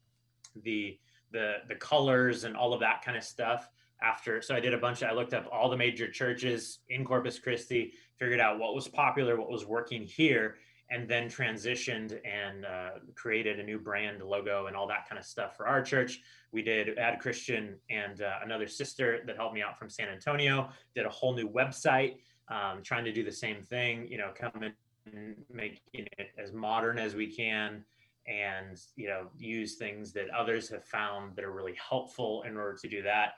[0.63, 0.99] the
[1.31, 3.69] the the colors and all of that kind of stuff.
[4.01, 7.05] After, so I did a bunch of, I looked up all the major churches in
[7.05, 10.57] Corpus Christi, figured out what was popular, what was working here,
[10.89, 15.23] and then transitioned and uh, created a new brand logo and all that kind of
[15.23, 16.19] stuff for our church.
[16.51, 20.69] We did Ad Christian and uh, another sister that helped me out from San Antonio
[20.93, 22.17] did a whole new website,
[22.49, 24.05] um, trying to do the same thing.
[24.09, 24.73] You know, coming
[25.05, 27.85] and making it as modern as we can,
[28.27, 32.77] and you know, use things that others have found that are really helpful in order
[32.81, 33.33] to do that.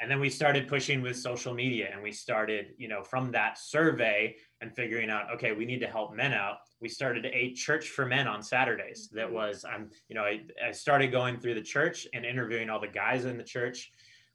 [0.00, 3.58] And then we started pushing with social media and we started you know from that
[3.58, 6.58] survey and figuring out okay we need to help men out.
[6.80, 9.08] We started a church for men on saturdays.
[9.12, 9.34] That mm-hmm.
[9.34, 12.88] was i'm you know I, I started going through the church and interviewing all the
[12.88, 13.90] guys in the church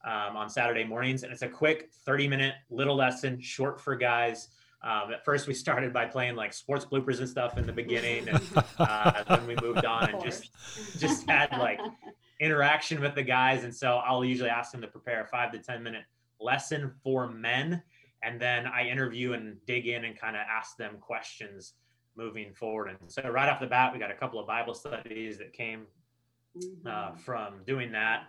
[0.06, 1.24] um, on saturday mornings.
[1.24, 4.50] And it's a quick 30 minute little lesson short for guys
[4.84, 8.28] um, at first we started by playing like sports bloopers and stuff in the beginning
[8.28, 8.42] and
[8.80, 10.52] uh, then we moved on and just
[11.00, 11.80] just had like
[12.44, 13.64] interaction with the guys.
[13.64, 16.04] And so I'll usually ask them to prepare a five to 10 minute
[16.40, 17.82] lesson for men.
[18.22, 21.74] And then I interview and dig in and kind of ask them questions
[22.16, 22.90] moving forward.
[23.00, 25.88] And so right off the bat, we got a couple of Bible studies that came
[26.86, 27.18] uh, mm-hmm.
[27.18, 28.24] from doing that.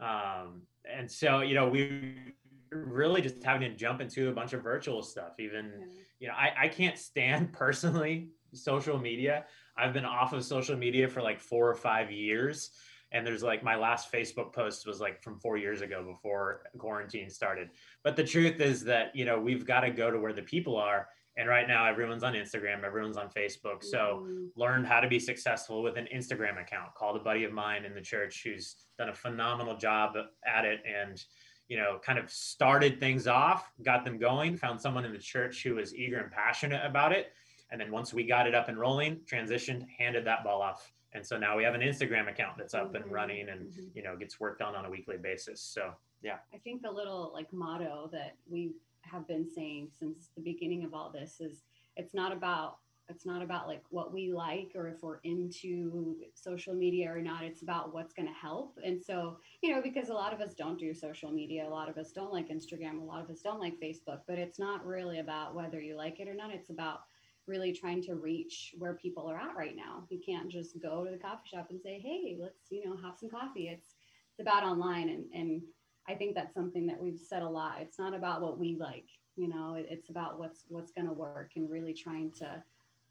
[0.00, 2.34] Um, and so, you know, we
[2.72, 5.38] really just having to jump into a bunch of virtual stuff.
[5.38, 5.72] Even,
[6.18, 9.44] you know, I, I can't stand personally social media.
[9.76, 12.70] I've been off of social media for like four or five years
[13.12, 17.30] and there's like my last facebook post was like from four years ago before quarantine
[17.30, 17.68] started
[18.02, 20.76] but the truth is that you know we've got to go to where the people
[20.76, 24.44] are and right now everyone's on instagram everyone's on facebook so mm-hmm.
[24.56, 27.94] learned how to be successful with an instagram account called a buddy of mine in
[27.94, 30.14] the church who's done a phenomenal job
[30.46, 31.24] at it and
[31.72, 35.62] you know kind of started things off got them going found someone in the church
[35.62, 37.32] who was eager and passionate about it
[37.70, 41.24] and then once we got it up and rolling transitioned handed that ball off and
[41.24, 43.14] so now we have an instagram account that's up and mm-hmm.
[43.14, 43.84] running and mm-hmm.
[43.94, 46.36] you know gets worked on on a weekly basis so Yeah.
[46.54, 50.94] I think the little like motto that we have been saying since the beginning of
[50.94, 51.64] all this is
[51.96, 52.78] it's not about
[53.08, 57.44] it's not about like what we like or if we're into social media or not.
[57.44, 58.78] It's about what's going to help.
[58.84, 61.88] And so you know because a lot of us don't do social media a lot
[61.88, 64.84] of us don't like instagram a lot of us don't like facebook but it's not
[64.86, 66.52] really about whether you like it or not.
[66.52, 67.00] It's about
[67.46, 70.04] really trying to reach where people are at right now.
[70.08, 73.18] You can't just go to the coffee shop and say hey let's you know have
[73.18, 73.68] some coffee.
[73.68, 73.94] It's
[74.30, 75.62] it's about online and and
[76.08, 77.78] i think that's something that we've said a lot.
[77.80, 79.74] It's not about what we like you know?
[79.74, 82.62] It, it's about what's what's going to work and really trying to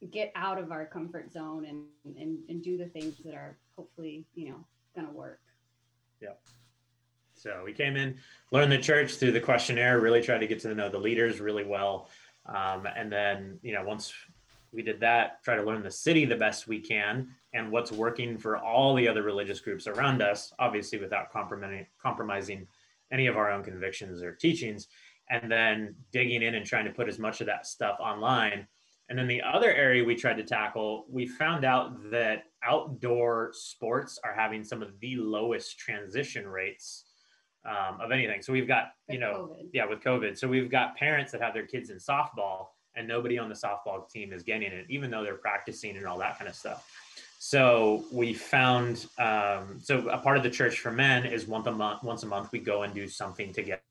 [0.10, 1.84] get out of our comfort zone and,
[2.18, 5.40] and, and do the things that are hopefully, you know, going to work.
[6.22, 6.34] Yeah.
[7.36, 8.18] So we came in,
[8.52, 11.64] learned the church through the questionnaire, really tried to get to know the leaders really
[11.64, 12.10] well.
[12.46, 14.14] Um, and then, you know, once
[14.72, 18.38] we did that, try to learn the city the best we can and what's working
[18.38, 22.68] for all the other religious groups around us, obviously without compromising, compromising
[23.12, 24.88] any of our own convictions or teachings.
[25.30, 28.68] And then digging in and trying to put as much of that stuff online
[29.12, 34.18] and then the other area we tried to tackle, we found out that outdoor sports
[34.24, 37.04] are having some of the lowest transition rates
[37.66, 38.42] um, of anything.
[38.42, 39.70] So we've got, you know, COVID.
[39.74, 40.38] yeah, with COVID.
[40.38, 44.10] So we've got parents that have their kids in softball and nobody on the softball
[44.10, 46.90] team is getting it, even though they're practicing and all that kind of stuff.
[47.38, 51.72] So we found, um, so a part of the church for men is once a
[51.74, 53.82] month, once a month, we go and do something together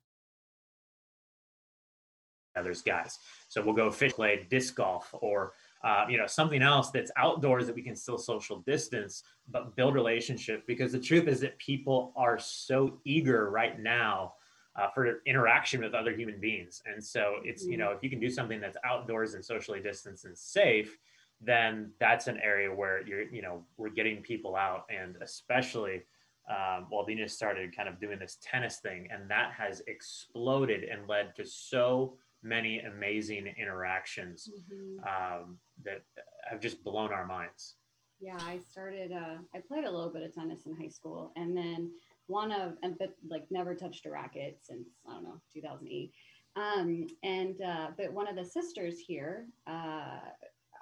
[2.62, 3.18] there's guys.
[3.48, 7.66] So we'll go fish play, disc golf, or uh, you know something else that's outdoors
[7.66, 10.66] that we can still social distance, but build relationship.
[10.66, 14.34] Because the truth is that people are so eager right now
[14.76, 17.80] uh, for interaction with other human beings, and so it's you mm-hmm.
[17.80, 20.98] know if you can do something that's outdoors and socially distanced and safe,
[21.40, 26.02] then that's an area where you're you know we're getting people out, and especially.
[26.48, 31.06] Um, well, Dina started kind of doing this tennis thing, and that has exploded and
[31.06, 34.98] led to so many amazing interactions mm-hmm.
[35.04, 36.02] um, that
[36.48, 37.76] have just blown our minds.
[38.20, 39.12] Yeah, I started.
[39.12, 41.90] Uh, I played a little bit of tennis in high school, and then
[42.26, 46.12] one of, and but like never touched a racket since I don't know 2008.
[46.56, 50.18] Um, and uh, but one of the sisters here, uh,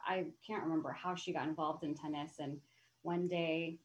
[0.07, 2.59] I can't remember how she got involved in tennis, and
[3.03, 3.79] one day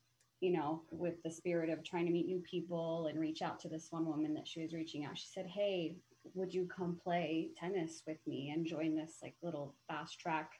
[0.44, 3.70] you know, with the spirit of trying to meet new people and reach out to
[3.70, 5.18] this one woman that she was reaching out.
[5.18, 5.96] She said, Hey,
[6.34, 10.52] would you come play tennis with me and join this like little fast track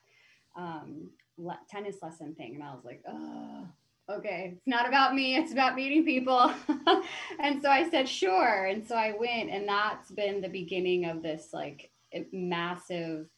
[0.56, 2.54] um, le- tennis lesson thing?
[2.54, 3.66] And I was like, oh,
[4.10, 6.52] okay, it's not about me, it's about meeting people.
[7.40, 8.66] and so I said, sure.
[8.66, 11.90] And so I went, and that's been the beginning of this like
[12.32, 13.28] massive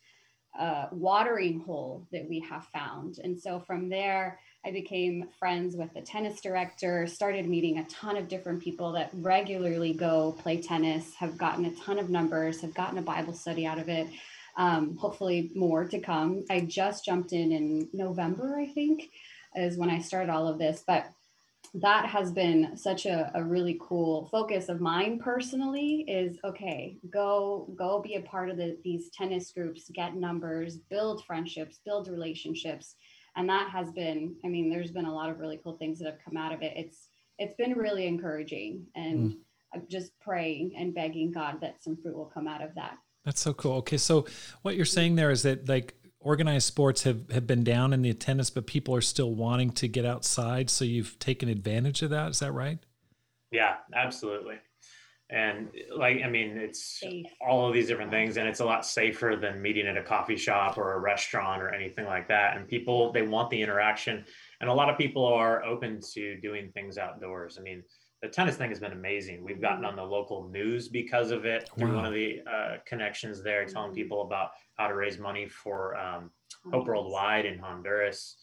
[0.58, 3.18] uh, watering hole that we have found.
[3.22, 8.16] And so from there, I became friends with the tennis director, started meeting a ton
[8.16, 12.74] of different people that regularly go play tennis, have gotten a ton of numbers, have
[12.74, 14.08] gotten a Bible study out of it.
[14.56, 16.44] Um, hopefully, more to come.
[16.50, 19.10] I just jumped in in November, I think,
[19.54, 20.82] is when I started all of this.
[20.84, 21.06] But
[21.74, 27.68] that has been such a, a really cool focus of mine personally is okay go
[27.76, 32.94] go be a part of the, these tennis groups get numbers build friendships build relationships
[33.36, 36.06] and that has been i mean there's been a lot of really cool things that
[36.06, 36.72] have come out of it.
[36.76, 39.36] It's it's been really encouraging and mm.
[39.74, 42.98] i'm just praying and begging god that some fruit will come out of that.
[43.24, 43.74] That's so cool.
[43.78, 44.26] Okay so
[44.62, 48.10] what you're saying there is that like organized sports have, have been down in the
[48.10, 52.30] attendance but people are still wanting to get outside so you've taken advantage of that.
[52.30, 52.78] Is that right?
[53.52, 54.56] Yeah absolutely
[55.30, 57.26] and like i mean it's Safe.
[57.40, 60.36] all of these different things and it's a lot safer than meeting at a coffee
[60.36, 64.24] shop or a restaurant or anything like that and people they want the interaction
[64.60, 67.82] and a lot of people are open to doing things outdoors i mean
[68.22, 69.86] the tennis thing has been amazing we've gotten mm-hmm.
[69.86, 71.96] on the local news because of it through wow.
[71.96, 73.96] one of the uh, connections there telling mm-hmm.
[73.96, 76.30] people about how to raise money for um,
[76.70, 78.36] hope worldwide in honduras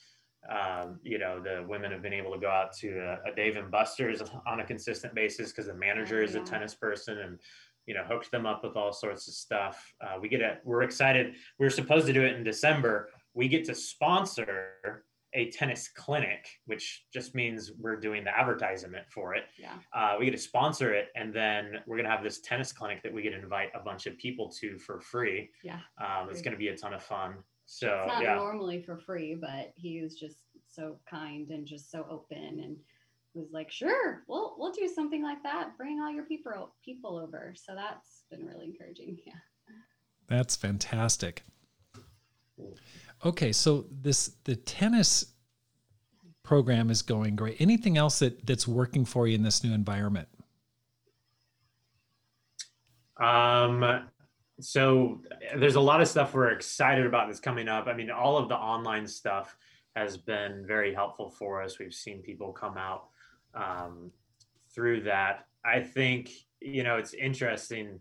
[0.49, 3.55] um, you know, the women have been able to go out to a, a Dave
[3.55, 7.39] and Buster's on a consistent basis because the manager is a tennis person and,
[7.85, 9.93] you know, hooks them up with all sorts of stuff.
[10.01, 10.59] Uh, we get it.
[10.63, 11.35] We're excited.
[11.59, 13.09] We are supposed to do it in December.
[13.33, 19.33] We get to sponsor a tennis clinic, which just means we're doing the advertisement for
[19.33, 19.45] it.
[19.57, 19.73] Yeah.
[19.93, 23.11] Uh, we get to sponsor it, and then we're gonna have this tennis clinic that
[23.11, 25.49] we get to invite a bunch of people to for free.
[25.63, 25.79] Yeah.
[25.99, 27.35] Um, it's gonna be a ton of fun.
[27.65, 28.35] So it's not yeah.
[28.35, 30.37] normally for free, but he was just
[30.69, 32.77] so kind and just so open and
[33.33, 35.77] was like, sure, we'll we'll do something like that.
[35.77, 37.53] Bring all your people people over.
[37.55, 39.17] So that's been really encouraging.
[39.27, 39.33] Yeah.
[40.27, 41.43] That's fantastic.
[43.25, 45.33] Okay, so this the tennis
[46.43, 47.57] program is going great.
[47.59, 50.27] Anything else that that's working for you in this new environment?
[53.17, 54.09] Um,
[54.63, 55.21] so
[55.57, 57.87] there's a lot of stuff we're excited about that's coming up.
[57.87, 59.57] I mean, all of the online stuff
[59.95, 61.79] has been very helpful for us.
[61.79, 63.07] We've seen people come out
[63.53, 64.11] um,
[64.73, 65.45] through that.
[65.65, 67.99] I think you know it's interesting.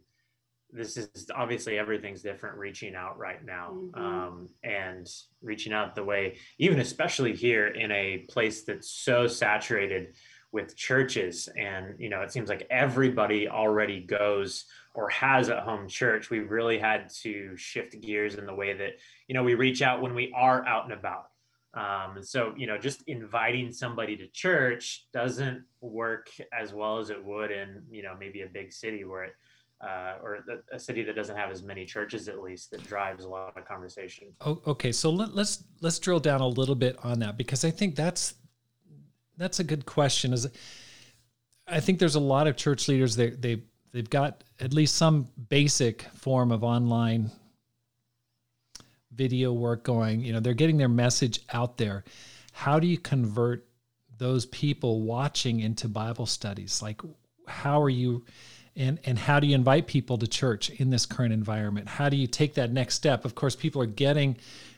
[0.70, 2.56] This is obviously everything's different.
[2.56, 4.02] Reaching out right now mm-hmm.
[4.02, 5.08] um, and
[5.42, 10.14] reaching out the way, even especially here in a place that's so saturated
[10.50, 14.64] with churches, and you know it seems like everybody already goes
[14.94, 16.30] or has at home church.
[16.30, 18.92] We've really had to shift gears in the way that
[19.28, 21.26] you know we reach out when we are out and about
[21.74, 27.08] um, and so, you know, just inviting somebody to church doesn't work as well as
[27.08, 29.32] it would in, you know, maybe a big city where it,
[29.80, 33.28] uh, or a city that doesn't have as many churches, at least, that drives a
[33.28, 34.28] lot of conversation.
[34.42, 37.70] Oh, okay, so let, let's let's drill down a little bit on that because I
[37.70, 38.34] think that's
[39.38, 40.32] that's a good question.
[40.32, 40.46] Is
[41.66, 43.62] I think there's a lot of church leaders they they
[43.92, 47.30] they've got at least some basic form of online
[49.14, 50.20] video work going.
[50.20, 52.04] You know they're getting their message out there.
[52.52, 53.66] How do you convert
[54.18, 56.82] those people watching into bible studies?
[56.82, 57.00] Like
[57.46, 58.24] how are you
[58.76, 61.88] and and how do you invite people to church in this current environment?
[61.88, 63.24] How do you take that next step?
[63.24, 64.36] Of course people are getting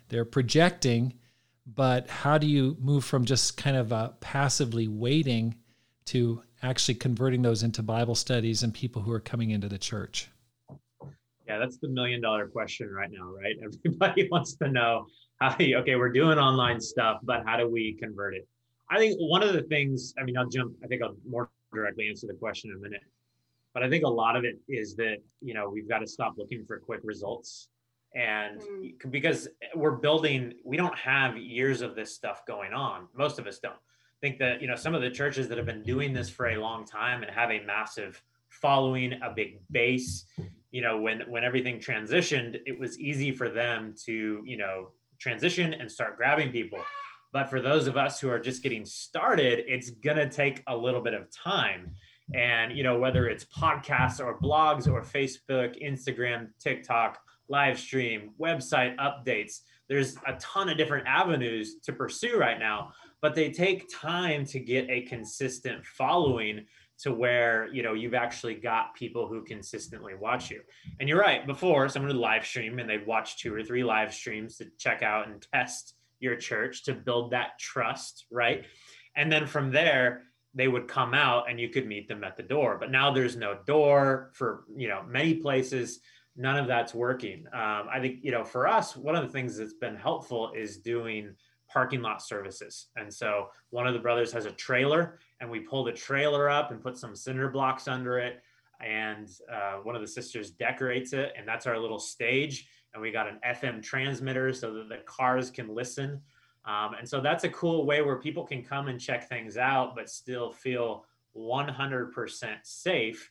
[0.08, 1.14] they're projecting
[1.66, 5.54] but how do you move from just kind of uh, passively waiting
[6.06, 10.28] to actually converting those into bible studies and people who are coming into the church
[11.46, 13.56] yeah, that's the million dollar question right now, right?
[13.62, 15.06] Everybody wants to know
[15.40, 18.48] how you, okay, we're doing online stuff, but how do we convert it?
[18.90, 22.08] I think one of the things, I mean, I'll jump, I think I'll more directly
[22.08, 23.02] answer the question in a minute.
[23.72, 26.34] But I think a lot of it is that, you know, we've got to stop
[26.38, 27.68] looking for quick results.
[28.14, 29.10] And mm.
[29.10, 33.08] because we're building, we don't have years of this stuff going on.
[33.16, 33.74] Most of us don't.
[34.24, 36.56] Think that, you know, some of the churches that have been doing this for a
[36.56, 40.24] long time and have a massive following, a big base,
[40.74, 44.88] you know when when everything transitioned it was easy for them to you know
[45.20, 46.80] transition and start grabbing people.
[47.32, 51.00] But for those of us who are just getting started it's to take a little
[51.00, 51.92] bit of time.
[52.34, 57.18] And you know whether it's podcasts or blogs or facebook instagram tiktok
[57.48, 62.90] live stream website updates there's a ton of different avenues to pursue right now
[63.24, 66.66] but they take time to get a consistent following
[66.98, 70.60] to where you know you've actually got people who consistently watch you.
[71.00, 74.12] And you're right before someone would live stream and they'd watch two or three live
[74.12, 78.66] streams to check out and test your church to build that trust right?
[79.16, 82.42] And then from there they would come out and you could meet them at the
[82.42, 82.76] door.
[82.78, 86.00] But now there's no door for you know many places
[86.36, 87.46] none of that's working.
[87.54, 90.76] Um, i think you know for us one of the things that's been helpful is
[90.76, 91.34] doing
[91.74, 92.86] parking lot services.
[92.94, 96.70] And so one of the brothers has a trailer, and we pull the trailer up
[96.70, 98.40] and put some cinder blocks under it.
[98.80, 102.68] And uh, one of the sisters decorates it, and that's our little stage.
[102.92, 106.20] And we got an FM transmitter so that the cars can listen.
[106.64, 109.96] Um, and so that's a cool way where people can come and check things out,
[109.96, 111.04] but still feel
[111.36, 113.30] 100% safe.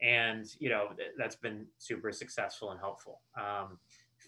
[0.00, 0.88] And, you know,
[1.18, 3.20] that's been super successful and helpful.
[3.36, 3.78] Um,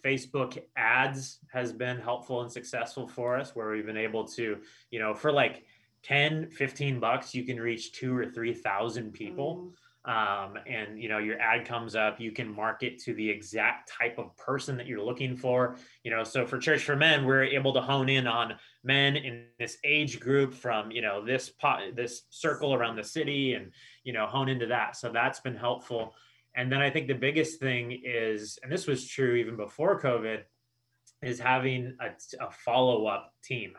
[0.05, 4.59] Facebook ads has been helpful and successful for us where we've been able to,
[4.91, 5.65] you know, for like
[6.05, 9.57] 10, 15 bucks, you can reach two or 3,000 people.
[9.57, 9.71] Mm.
[10.07, 14.19] Um, and you know your ad comes up you can market to the exact type
[14.19, 17.73] of person that you're looking for you know so for church for men we're able
[17.73, 18.53] to hone in on
[18.83, 23.55] men in this age group from you know this pot this circle around the city
[23.55, 26.13] and you know hone into that so that's been helpful
[26.55, 30.43] and then I think the biggest thing is, and this was true even before COVID,
[31.23, 32.11] is having a,
[32.45, 33.73] a follow up team.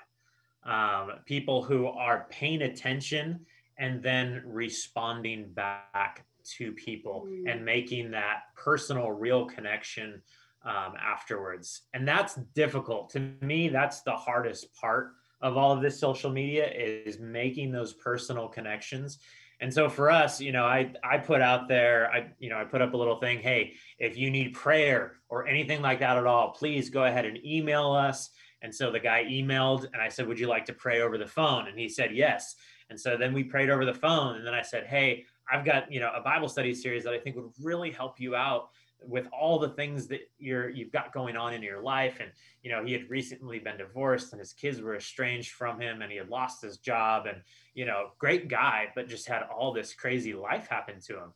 [0.64, 3.46] Um, people who are paying attention
[3.78, 6.26] and then responding back
[6.58, 7.52] to people mm.
[7.52, 10.22] and making that personal, real connection
[10.64, 11.84] um, afterwards.
[11.94, 13.12] And that's difficult.
[13.12, 17.94] To me, that's the hardest part of all of this social media is making those
[17.94, 19.20] personal connections
[19.62, 22.66] and so for us, you know, I I put out there, I you know, I
[22.66, 26.26] put up a little thing, hey, if you need prayer or anything like that at
[26.26, 28.30] all, please go ahead and email us.
[28.62, 31.28] And so the guy emailed and I said, "Would you like to pray over the
[31.28, 32.56] phone?" And he said, "Yes."
[32.90, 35.92] And so then we prayed over the phone and then I said, "Hey, I've got,
[35.92, 38.70] you know, a Bible study series that I think would really help you out
[39.02, 42.20] with all the things that you're you've got going on in your life.
[42.20, 42.32] And
[42.64, 46.12] you know he had recently been divorced and his kids were estranged from him and
[46.12, 47.38] he had lost his job and
[47.74, 51.34] you know great guy but just had all this crazy life happen to him.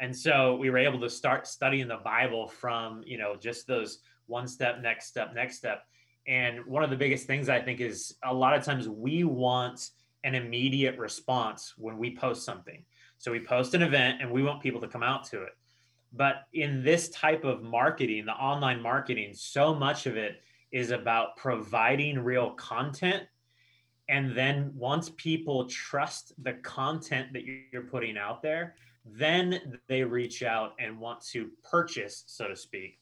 [0.00, 3.98] And so we were able to start studying the bible from you know just those
[4.26, 5.84] one step next step next step.
[6.26, 9.90] And one of the biggest things i think is a lot of times we want
[10.24, 12.84] an immediate response when we post something.
[13.18, 15.52] So we post an event and we want people to come out to it
[16.12, 21.36] But in this type of marketing, the online marketing, so much of it is about
[21.36, 23.24] providing real content.
[24.08, 30.42] And then once people trust the content that you're putting out there, then they reach
[30.42, 32.98] out and want to purchase, so to speak,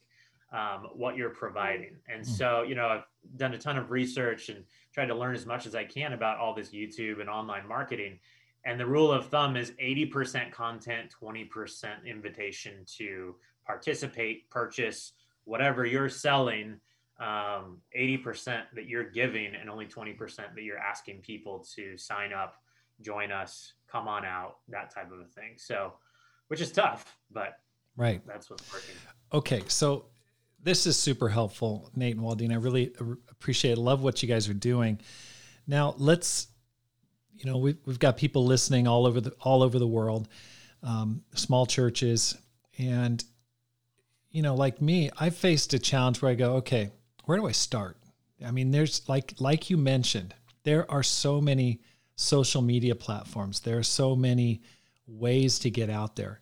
[0.52, 1.96] um, what you're providing.
[2.08, 2.32] And hmm.
[2.32, 3.04] so, you know, I've
[3.36, 6.38] done a ton of research and tried to learn as much as I can about
[6.38, 8.18] all this YouTube and online marketing.
[8.64, 13.36] And the rule of thumb is 80% content, 20% invitation to
[13.66, 15.12] participate, purchase
[15.44, 16.80] whatever you're selling.
[17.18, 20.16] Um, 80% that you're giving, and only 20%
[20.54, 22.54] that you're asking people to sign up,
[23.02, 25.54] join us, come on out, that type of a thing.
[25.58, 25.92] So,
[26.48, 27.58] which is tough, but
[27.94, 28.94] right, that's what's working.
[29.34, 30.06] Okay, so
[30.62, 32.52] this is super helpful, Nate and Waldina.
[32.52, 32.92] I really
[33.30, 33.78] appreciate it.
[33.78, 35.00] Love what you guys are doing.
[35.66, 36.48] Now let's,
[37.40, 40.28] you know, we've, we've got people listening all over the all over the world,
[40.82, 42.36] um, small churches,
[42.78, 43.24] and
[44.30, 46.90] you know, like me, I faced a challenge where I go, okay,
[47.24, 47.96] where do I start?
[48.44, 50.34] I mean, there's like like you mentioned,
[50.64, 51.80] there are so many
[52.14, 53.60] social media platforms.
[53.60, 54.60] There are so many
[55.06, 56.40] ways to get out there.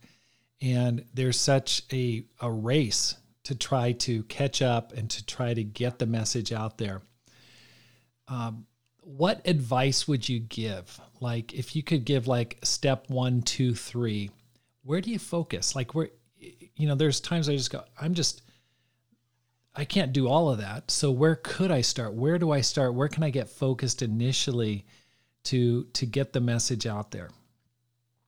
[0.60, 5.62] And there's such a, a race to try to catch up and to try to
[5.62, 7.00] get the message out there.
[8.26, 8.66] Um,
[9.08, 11.00] what advice would you give?
[11.20, 14.30] Like, if you could give like step one, two, three,
[14.84, 15.74] where do you focus?
[15.74, 18.42] Like, where, you know, there's times I just go, I'm just,
[19.74, 20.90] I can't do all of that.
[20.90, 22.14] So where could I start?
[22.14, 22.94] Where do I start?
[22.94, 24.84] Where can I get focused initially
[25.44, 27.30] to to get the message out there?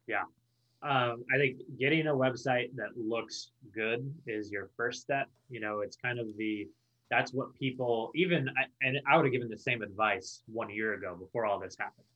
[0.06, 0.24] Yeah
[0.82, 5.28] um, I think getting a website that looks good is your first step.
[5.50, 6.68] You know, it's kind of the
[7.10, 8.48] that's what people even
[8.82, 12.06] and I would have given the same advice one year ago before all this happened.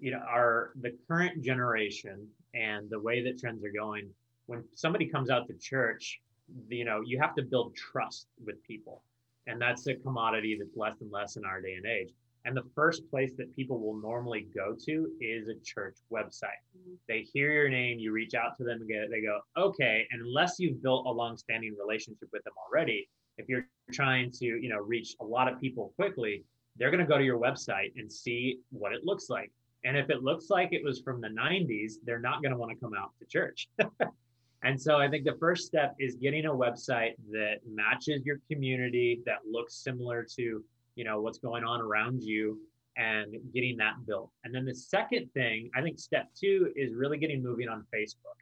[0.00, 4.08] You know, our the current generation and the way that trends are going.
[4.46, 6.20] When somebody comes out to church,
[6.68, 9.02] you know, you have to build trust with people,
[9.46, 12.10] and that's a commodity that's less and less in our day and age.
[12.44, 16.58] And the first place that people will normally go to is a church website.
[16.76, 16.94] Mm-hmm.
[17.08, 20.06] They hear your name, you reach out to them and they go, okay.
[20.10, 23.08] And unless you've built a long-standing relationship with them already,
[23.38, 26.44] if you're trying to, you know, reach a lot of people quickly,
[26.76, 29.50] they're going to go to your website and see what it looks like.
[29.84, 32.70] And if it looks like it was from the 90s, they're not going to want
[32.70, 33.68] to come out to church.
[34.62, 39.20] and so I think the first step is getting a website that matches your community,
[39.26, 40.64] that looks similar to
[40.94, 42.58] you know what's going on around you
[42.96, 47.16] and getting that built and then the second thing i think step two is really
[47.16, 48.41] getting moving on facebook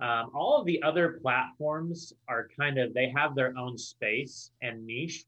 [0.00, 4.84] um, all of the other platforms are kind of they have their own space and
[4.86, 5.24] niche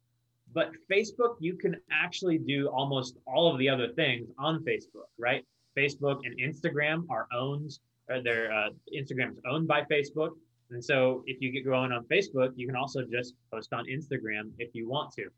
[0.52, 5.44] but facebook you can actually do almost all of the other things on facebook right
[5.76, 9.12] facebook and instagram are owned or their uh, is
[9.48, 10.30] owned by facebook
[10.70, 14.50] and so if you get going on facebook you can also just post on instagram
[14.58, 15.28] if you want to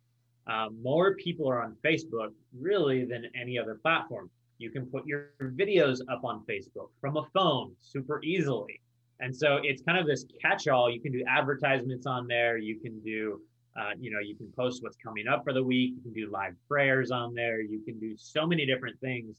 [0.46, 4.30] um, more people are on Facebook really than any other platform.
[4.58, 8.80] You can put your videos up on Facebook from a phone super easily.
[9.22, 10.90] And so it's kind of this catch all.
[10.90, 12.58] You can do advertisements on there.
[12.58, 13.40] You can do,
[13.78, 15.94] uh, you know, you can post what's coming up for the week.
[15.96, 17.60] You can do live prayers on there.
[17.60, 19.36] You can do so many different things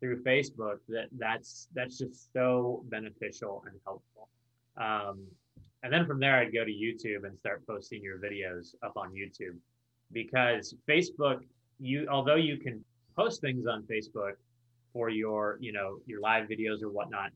[0.00, 4.30] through Facebook that that's that's just so beneficial and helpful.
[4.78, 5.26] Um,
[5.82, 9.12] and then from there, I'd go to YouTube and start posting your videos up on
[9.12, 9.56] YouTube
[10.12, 11.40] because Facebook,
[11.78, 12.82] you although you can
[13.14, 14.32] post things on Facebook
[14.94, 17.32] for your, you know, your live videos or whatnot,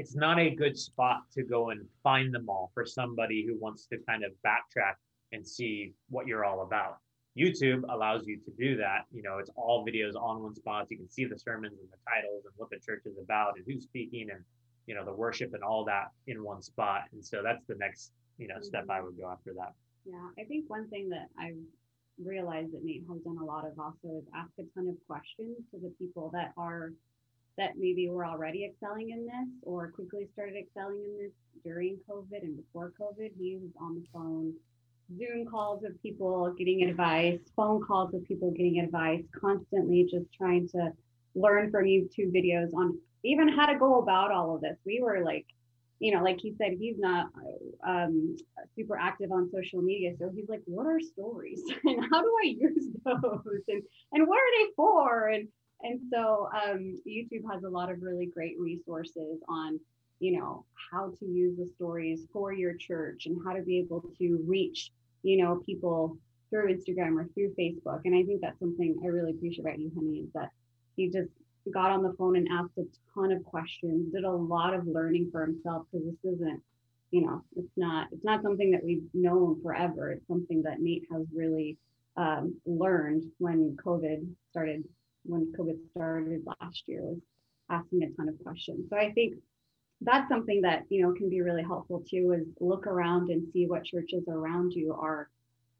[0.00, 3.84] it's not a good spot to go and find them all for somebody who wants
[3.84, 4.94] to kind of backtrack
[5.32, 6.96] and see what you're all about.
[7.38, 9.00] YouTube allows you to do that.
[9.12, 10.86] You know, it's all videos on one spot.
[10.88, 13.64] You can see the sermons and the titles and what the church is about and
[13.68, 14.42] who's speaking and
[14.86, 17.02] you know the worship and all that in one spot.
[17.12, 18.92] And so that's the next you know step mm-hmm.
[18.92, 19.74] I would go after that.
[20.06, 21.60] Yeah, I think one thing that I've
[22.24, 25.58] realized that Nate has done a lot of also is ask a ton of questions
[25.72, 26.92] to the people that are
[27.58, 31.32] that maybe were already excelling in this or quickly started excelling in this
[31.64, 33.30] during COVID and before COVID.
[33.38, 34.54] He was on the phone,
[35.18, 40.68] Zoom calls with people getting advice, phone calls with people getting advice, constantly just trying
[40.68, 40.92] to
[41.34, 44.76] learn from YouTube videos on even how to go about all of this.
[44.84, 45.46] We were like
[46.00, 47.26] you know, like he said, he's not
[47.86, 48.34] um,
[48.74, 50.12] super active on social media.
[50.18, 53.82] So he's like, what are stories and how do I use those and,
[54.12, 55.28] and what are they for?
[55.28, 55.48] And,
[55.82, 59.80] and so um, YouTube has a lot of really great resources on,
[60.18, 64.04] you know, how to use the stories for your church and how to be able
[64.18, 66.16] to reach, you know, people
[66.50, 68.00] through Instagram or through Facebook.
[68.04, 70.50] And I think that's something I really appreciate about you, honey, is that
[70.96, 71.30] he just
[71.72, 75.28] got on the phone and asked a ton of questions, did a lot of learning
[75.30, 76.62] for himself because this isn't
[77.10, 80.12] you know, it's not it's not something that we've known forever.
[80.12, 81.76] It's something that Nate has really
[82.16, 84.84] um, learned when COVID started.
[85.24, 87.18] When COVID started last year, was
[87.70, 88.88] asking a ton of questions.
[88.90, 89.34] So I think
[90.00, 92.32] that's something that you know can be really helpful too.
[92.32, 95.28] Is look around and see what churches around you are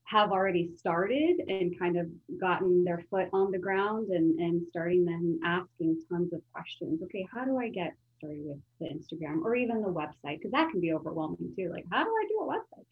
[0.04, 2.08] have already started and kind of
[2.40, 7.00] gotten their foot on the ground and and starting then asking tons of questions.
[7.02, 10.38] Okay, how do I get started with the Instagram or even the website?
[10.38, 11.70] Because that can be overwhelming too.
[11.72, 12.86] Like, how do I do a website?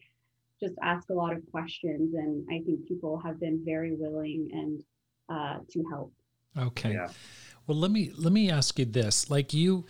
[0.59, 4.83] Just ask a lot of questions, and I think people have been very willing and
[5.29, 6.11] uh, to help.
[6.57, 6.93] Okay.
[6.93, 7.09] Yeah.
[7.67, 9.29] Well, let me let me ask you this.
[9.29, 9.85] Like you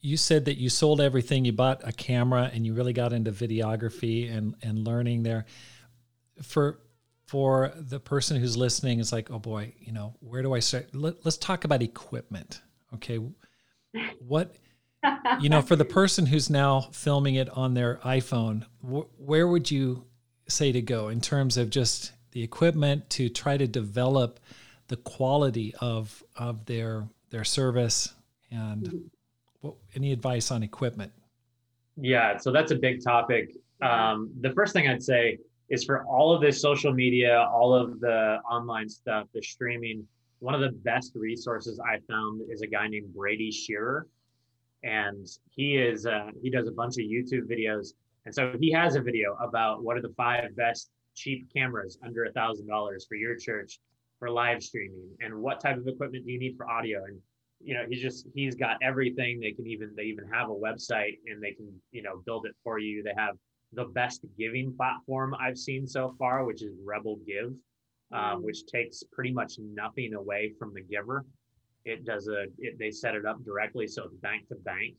[0.00, 3.32] you said that you sold everything, you bought a camera and you really got into
[3.32, 5.46] videography and and learning there.
[6.42, 6.80] For
[7.26, 10.94] for the person who's listening is like, "Oh boy, you know, where do I start?"
[10.94, 12.60] Let, let's talk about equipment.
[12.94, 13.18] Okay?
[14.18, 14.54] What
[15.40, 19.70] you know, for the person who's now filming it on their iPhone, wh- where would
[19.70, 20.06] you
[20.48, 24.40] say to go in terms of just the equipment to try to develop
[24.88, 28.14] the quality of of their their service
[28.50, 28.98] and mm-hmm.
[29.60, 31.12] what, any advice on equipment?
[31.96, 33.54] Yeah, so that's a big topic.
[33.82, 38.00] Um, the first thing I'd say is for all of this social media, all of
[38.00, 40.06] the online stuff, the streaming,
[40.38, 44.06] one of the best resources I found is a guy named Brady Shearer
[44.84, 47.94] and he is uh, he does a bunch of YouTube videos,
[48.26, 52.24] and so he has a video about what are the five best cheap cameras under
[52.24, 53.80] a thousand dollars for your church
[54.24, 57.18] for live streaming, and what type of equipment do you need for audio, and
[57.60, 59.38] you know he's just he's got everything.
[59.38, 62.54] They can even they even have a website and they can you know build it
[62.64, 63.02] for you.
[63.02, 63.36] They have
[63.74, 67.52] the best giving platform I've seen so far, which is Rebel Give,
[68.12, 71.26] um, which takes pretty much nothing away from the giver.
[71.84, 74.94] It does a it, they set it up directly so it's bank to bank.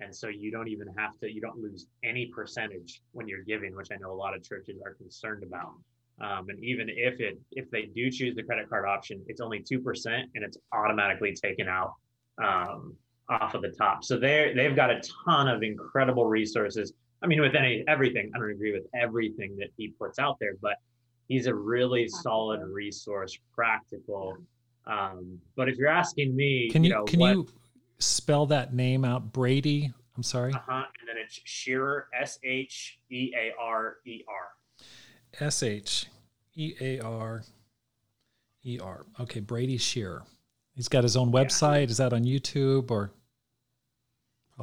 [0.00, 3.74] And so you don't even have to you don't lose any percentage when you're giving
[3.74, 5.72] which i know a lot of churches are concerned about
[6.20, 9.60] um, and even if it if they do choose the credit card option it's only
[9.60, 11.94] 2% and it's automatically taken out
[12.42, 12.94] um,
[13.28, 16.92] off of the top so they they've got a ton of incredible resources
[17.22, 20.54] i mean with any everything i don't agree with everything that he puts out there
[20.62, 20.76] but
[21.28, 24.38] he's a really solid resource practical
[24.88, 27.46] um, but if you're asking me, can you, you know, can what, you
[27.98, 29.92] spell that name out, Brady?
[30.16, 30.52] I'm sorry.
[30.52, 30.72] Uh-huh.
[30.72, 34.48] And then it's Shearer, S H E A R E R.
[35.40, 36.06] S H
[36.54, 37.42] E A R
[38.64, 39.06] E R.
[39.20, 40.24] Okay, Brady Shearer.
[40.74, 41.86] He's got his own website.
[41.86, 41.90] Yeah.
[41.90, 43.12] Is that on YouTube or?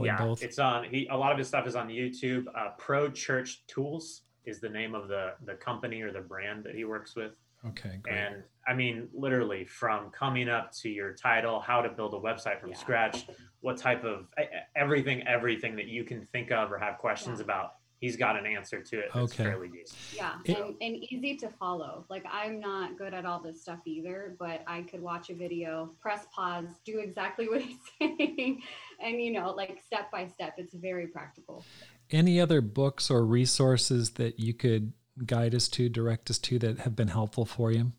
[0.01, 0.43] yeah, both?
[0.43, 0.83] it's on.
[0.85, 2.45] He a lot of his stuff is on YouTube.
[2.55, 6.75] Uh, Pro Church Tools is the name of the the company or the brand that
[6.75, 7.31] he works with.
[7.67, 8.15] Okay, great.
[8.15, 12.59] And I mean, literally from coming up to your title, how to build a website
[12.59, 12.77] from yeah.
[12.77, 13.27] scratch,
[13.61, 14.27] what type of
[14.75, 17.45] everything, everything that you can think of or have questions yeah.
[17.45, 19.09] about, he's got an answer to it.
[19.13, 19.43] That's okay.
[19.43, 19.97] fairly decent.
[20.15, 22.05] Yeah, it, and, and easy to follow.
[22.09, 25.91] Like I'm not good at all this stuff either, but I could watch a video,
[25.99, 28.61] press pause, do exactly what he's saying,
[29.01, 30.55] and you know, like step by step.
[30.57, 31.63] It's very practical.
[32.11, 34.93] Any other books or resources that you could
[35.23, 37.91] guide us to, direct us to that have been helpful for you?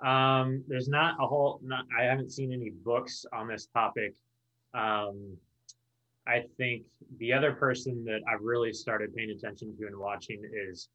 [0.00, 4.14] Um, there's not a whole, not, I haven't seen any books on this topic.
[4.74, 5.36] Um,
[6.26, 6.82] I think
[7.18, 10.88] the other person that I've really started paying attention to and watching is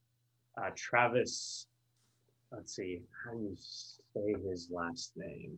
[0.58, 1.68] uh, Travis.
[2.52, 5.58] Let's see, how do you say his last name?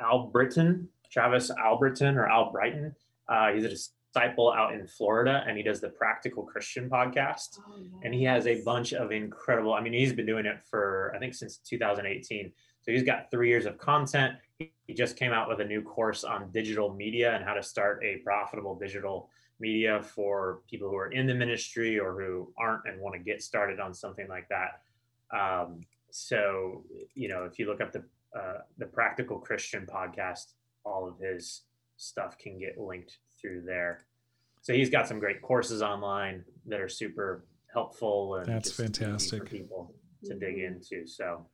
[0.00, 2.94] Albritton, Travis Albritton or Albrighton.
[3.28, 7.58] Uh, he's a disciple out in Florida and he does the Practical Christian podcast.
[7.58, 11.12] Oh, And he has a bunch of incredible, I mean, he's been doing it for,
[11.14, 12.52] I think, since 2018.
[12.82, 14.34] So he's got three years of content.
[14.60, 18.02] He just came out with a new course on digital media and how to start
[18.04, 23.00] a profitable digital media for people who are in the ministry or who aren't and
[23.00, 24.80] want to get started on something like that.
[25.36, 25.80] Um,
[26.10, 26.84] so,
[27.14, 28.02] you know, if you look up the
[28.36, 30.52] uh, the Practical Christian podcast,
[30.84, 31.62] all of his
[31.96, 34.04] stuff can get linked through there.
[34.62, 39.46] So he's got some great courses online that are super helpful and that's fantastic for
[39.48, 39.94] people
[40.24, 41.06] to dig into.
[41.06, 41.46] So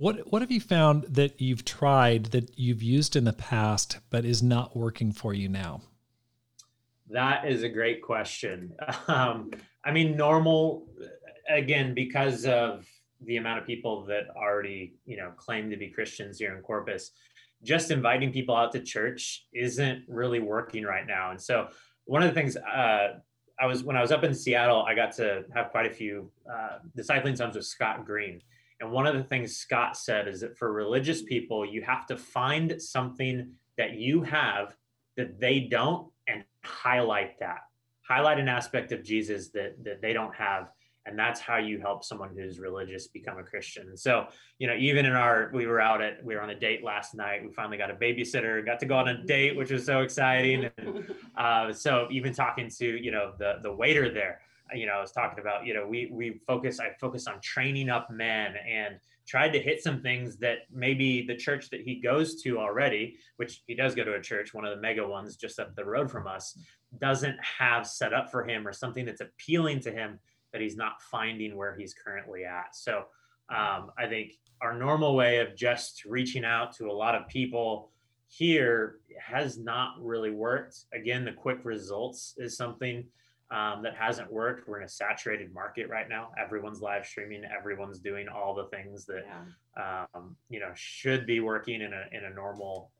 [0.00, 4.24] what what have you found that you've tried that you've used in the past but
[4.24, 5.82] is not working for you now?
[7.10, 8.72] That is a great question.
[9.08, 9.50] Um,
[9.84, 10.86] I mean, normal
[11.48, 12.86] again because of
[13.22, 17.12] the amount of people that already you know claim to be Christians here in Corpus
[17.62, 21.30] just inviting people out to church isn't really working right now.
[21.30, 21.68] And so
[22.04, 23.18] one of the things uh,
[23.60, 26.30] I was when I was up in Seattle, I got to have quite a few
[26.50, 28.40] uh, discipling times with Scott Green.
[28.80, 32.16] And one of the things Scott said is that for religious people, you have to
[32.16, 34.76] find something that you have
[35.16, 37.60] that they don't and highlight that.
[38.02, 40.70] Highlight an aspect of jesus that that they don't have.
[41.06, 43.96] And that's how you help someone who's religious become a christian.
[43.96, 44.26] So
[44.58, 47.14] you know even in our we were out at we were on a date last
[47.14, 47.44] night.
[47.44, 50.70] We finally got a babysitter got to go on a date which was so exciting.
[50.78, 54.40] And uh, so even talking to you know the the waiter there
[54.74, 57.88] you know i was talking about you know we we focus i focus on training
[57.88, 58.96] up men and
[59.26, 63.62] tried to hit some things that maybe the church that he goes to already which
[63.66, 66.10] he does go to a church one of the mega ones just up the road
[66.10, 66.58] from us
[66.98, 70.18] doesn't have set up for him or something that's appealing to him
[70.52, 72.74] that he's not finding where he's currently at.
[72.74, 73.04] So
[73.48, 77.90] um, I think our normal way of just reaching out to a lot of people
[78.28, 80.84] here has not really worked.
[80.92, 83.04] Again, the quick results is something
[83.50, 84.68] um, that hasn't worked.
[84.68, 86.30] We're in a saturated market right now.
[86.42, 87.42] Everyone's live streaming.
[87.44, 89.24] Everyone's doing all the things that
[89.76, 90.04] yeah.
[90.14, 92.92] um, you know should be working in a in a normal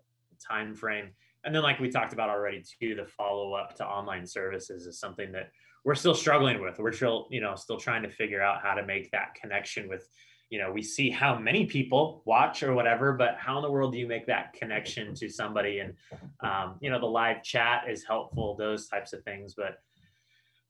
[0.47, 1.11] time frame.
[1.45, 4.99] And then, like we talked about already, too, the follow up to online services is
[4.99, 5.51] something that
[5.85, 6.79] we're still struggling with.
[6.79, 10.07] We're still, you know, still trying to figure out how to make that connection with,
[10.51, 13.93] you know, we see how many people watch or whatever, but how in the world
[13.93, 15.79] do you make that connection to somebody?
[15.79, 15.95] And,
[16.41, 19.55] um, you know, the live chat is helpful, those types of things.
[19.55, 19.79] But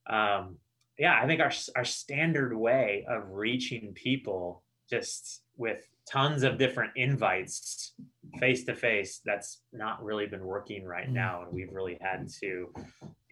[0.07, 0.57] um,
[0.97, 6.91] yeah, I think our, our standard way of reaching people just with tons of different
[6.95, 7.93] invites
[8.39, 11.13] face to face that's not really been working right mm.
[11.13, 12.73] now and we've really had to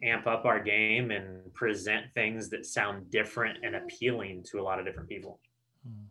[0.04, 4.80] amp up our game and present things that sound different and appealing to a lot
[4.80, 5.40] of different people.
[5.86, 6.06] Hmm.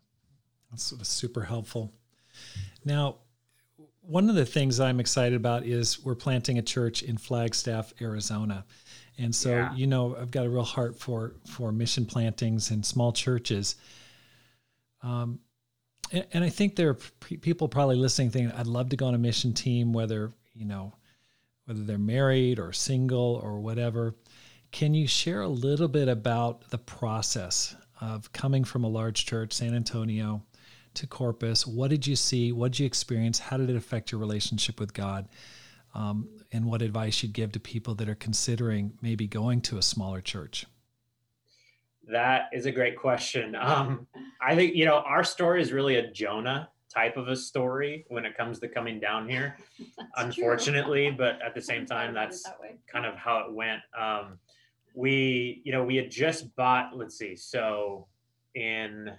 [0.70, 1.94] That's, super helpful.
[2.84, 3.16] Now,
[4.02, 8.64] one of the things I'm excited about is we're planting a church in Flagstaff, Arizona.
[9.18, 9.74] And so, yeah.
[9.74, 13.76] you know, I've got a real heart for for mission plantings and small churches.
[15.02, 15.40] Um,
[16.12, 19.14] and, and I think there are people probably listening thinking, I'd love to go on
[19.14, 20.94] a mission team, whether, you know,
[21.66, 24.14] whether they're married or single or whatever.
[24.70, 29.52] Can you share a little bit about the process of coming from a large church,
[29.52, 30.42] San Antonio,
[30.94, 31.66] to Corpus?
[31.66, 32.52] What did you see?
[32.52, 33.38] What did you experience?
[33.38, 35.28] How did it affect your relationship with God?
[35.98, 39.82] Um, and what advice you'd give to people that are considering maybe going to a
[39.82, 40.64] smaller church?
[42.06, 43.56] That is a great question.
[43.56, 44.06] Um,
[44.40, 48.24] I think, you know, our story is really a Jonah type of a story when
[48.24, 49.56] it comes to coming down here,
[50.16, 51.10] unfortunately.
[51.10, 52.58] But at the same time, that's that
[52.90, 53.80] kind of how it went.
[53.98, 54.38] Um,
[54.94, 58.06] we, you know, we had just bought, let's see, so
[58.54, 59.10] in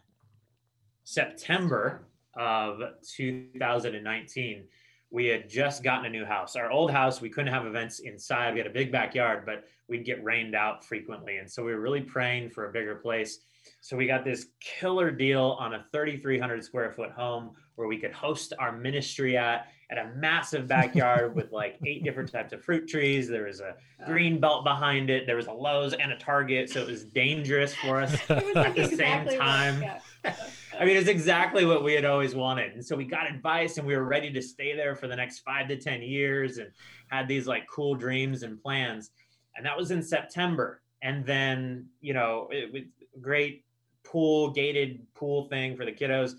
[1.04, 2.08] September
[2.38, 4.64] of 2019,
[5.12, 6.56] we had just gotten a new house.
[6.56, 8.54] Our old house, we couldn't have events inside.
[8.54, 11.38] We had a big backyard, but we'd get rained out frequently.
[11.38, 13.40] And so we were really praying for a bigger place.
[13.82, 18.12] So we got this killer deal on a 3,300 square foot home where we could
[18.12, 22.88] host our ministry at at a massive backyard with like eight different types of fruit
[22.88, 23.28] trees.
[23.28, 25.26] There was a green belt behind it.
[25.26, 28.88] There was a Lowe's and a Target, so it was dangerous for us at the
[28.96, 29.82] same time.
[29.82, 30.00] yeah.
[30.80, 32.72] I mean, it's exactly what we had always wanted.
[32.72, 35.40] And so we got advice and we were ready to stay there for the next
[35.40, 36.72] five to 10 years and
[37.10, 39.12] had these like cool dreams and plans.
[39.58, 40.82] And that was in September.
[41.02, 42.84] And then, you know, it was
[43.20, 43.66] great
[44.06, 46.36] pool, gated pool thing for the kiddos.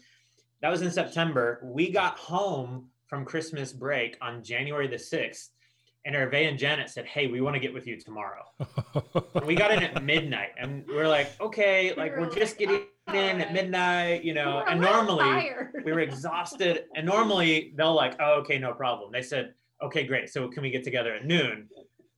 [0.63, 1.61] That was in September.
[1.63, 5.49] We got home from Christmas break on January the 6th.
[6.05, 8.45] And Hervé and Janet said, Hey, we want to get with you tomorrow.
[9.45, 12.69] we got in at midnight and we are like, okay, like we're, we're just like,
[12.69, 14.65] getting oh, in at midnight, you know.
[14.67, 15.51] and normally
[15.85, 16.85] we were exhausted.
[16.97, 19.13] And normally they'll like, oh, okay, no problem.
[19.13, 20.31] They said, okay, great.
[20.31, 21.69] So can we get together at noon?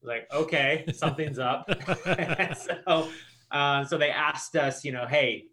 [0.01, 1.69] Like, okay, something's up.
[2.57, 3.09] so
[3.51, 5.45] uh, so they asked us, you know, hey,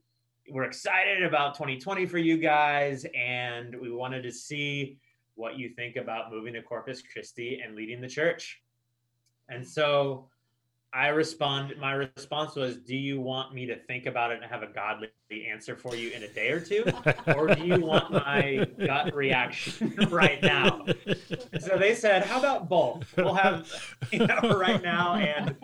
[0.50, 4.98] we're excited about 2020 for you guys, and we wanted to see
[5.41, 8.62] what you think about moving to Corpus Christi and leading the church.
[9.49, 10.28] And so
[10.93, 11.74] I respond.
[11.80, 15.09] My response was, "Do you want me to think about it and have a godly
[15.49, 16.84] answer for you in a day or two,
[17.36, 20.84] or do you want my gut reaction right now?"
[21.61, 23.16] So they said, "How about both?
[23.16, 23.70] We'll have
[24.11, 25.57] you know right now and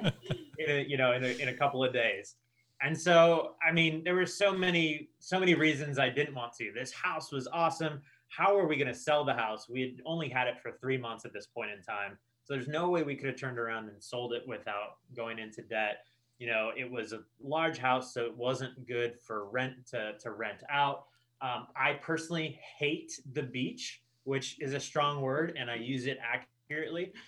[0.58, 2.36] in a, you know in a, in a couple of days."
[2.82, 6.70] And so, I mean, there were so many so many reasons I didn't want to.
[6.72, 8.00] This house was awesome.
[8.28, 9.68] How are we going to sell the house?
[9.68, 12.68] We had only had it for three months at this point in time so there's
[12.68, 16.06] no way we could have turned around and sold it without going into debt.
[16.38, 20.30] You know, it was a large house, so it wasn't good for rent to, to
[20.30, 21.06] rent out.
[21.42, 26.18] Um, I personally hate the beach, which is a strong word, and I use it
[26.22, 27.12] accurately.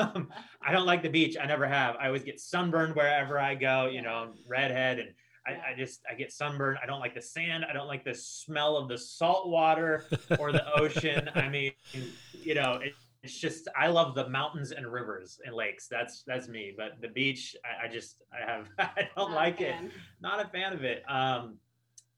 [0.00, 1.36] Um, I don't like the beach.
[1.40, 1.94] I never have.
[1.94, 3.86] I always get sunburned wherever I go.
[3.86, 5.10] You know, redhead, and
[5.46, 6.78] I, I, just I get sunburned.
[6.82, 7.64] I don't like the sand.
[7.68, 10.04] I don't like the smell of the salt water
[10.38, 11.28] or the ocean.
[11.34, 11.72] I mean,
[12.42, 15.88] you know, it, it's just I love the mountains and rivers and lakes.
[15.88, 16.74] That's that's me.
[16.76, 19.74] But the beach, I, I just I have I don't Not like it.
[20.20, 21.02] Not a fan of it.
[21.08, 21.56] Um,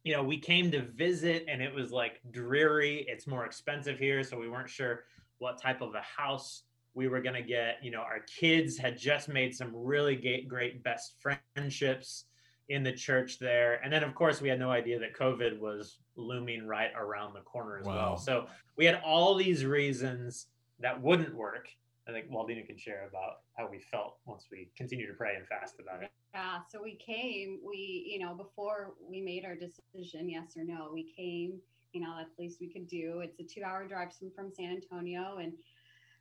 [0.05, 3.05] you know, we came to visit and it was like dreary.
[3.09, 5.05] It's more expensive here, so we weren't sure
[5.39, 6.63] what type of a house
[6.95, 7.79] we were going to get.
[7.83, 12.25] You know, our kids had just made some really great, great best friendships
[12.69, 13.81] in the church there.
[13.83, 17.41] And then, of course, we had no idea that COVID was looming right around the
[17.41, 17.95] corner as wow.
[17.95, 18.17] well.
[18.17, 18.47] So
[18.77, 20.47] we had all these reasons
[20.81, 21.69] that wouldn't work.
[22.09, 25.47] I think Waldina can share about how we felt once we continued to pray and
[25.47, 26.11] fast about it.
[26.35, 30.91] Yeah, so we came, we, you know, before we made our decision, yes or no,
[30.93, 31.59] we came,
[31.93, 33.21] you know, that's the least we could do.
[33.21, 35.39] It's a two hour drive from San Antonio.
[35.39, 35.53] And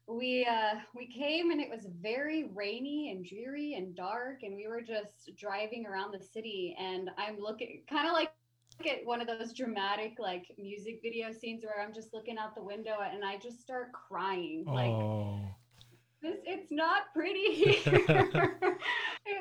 [0.08, 4.68] we uh we came and it was very rainy and dreary and dark and we
[4.68, 8.30] were just driving around the city and i'm looking kind of like
[8.88, 12.62] at one of those dramatic like music video scenes where i'm just looking out the
[12.62, 15.40] window and i just start crying like oh.
[16.22, 17.40] this it's not pretty
[17.86, 18.78] it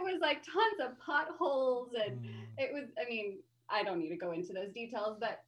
[0.01, 2.31] was like tons of potholes and mm.
[2.57, 3.39] it was i mean
[3.69, 5.41] i don't need to go into those details but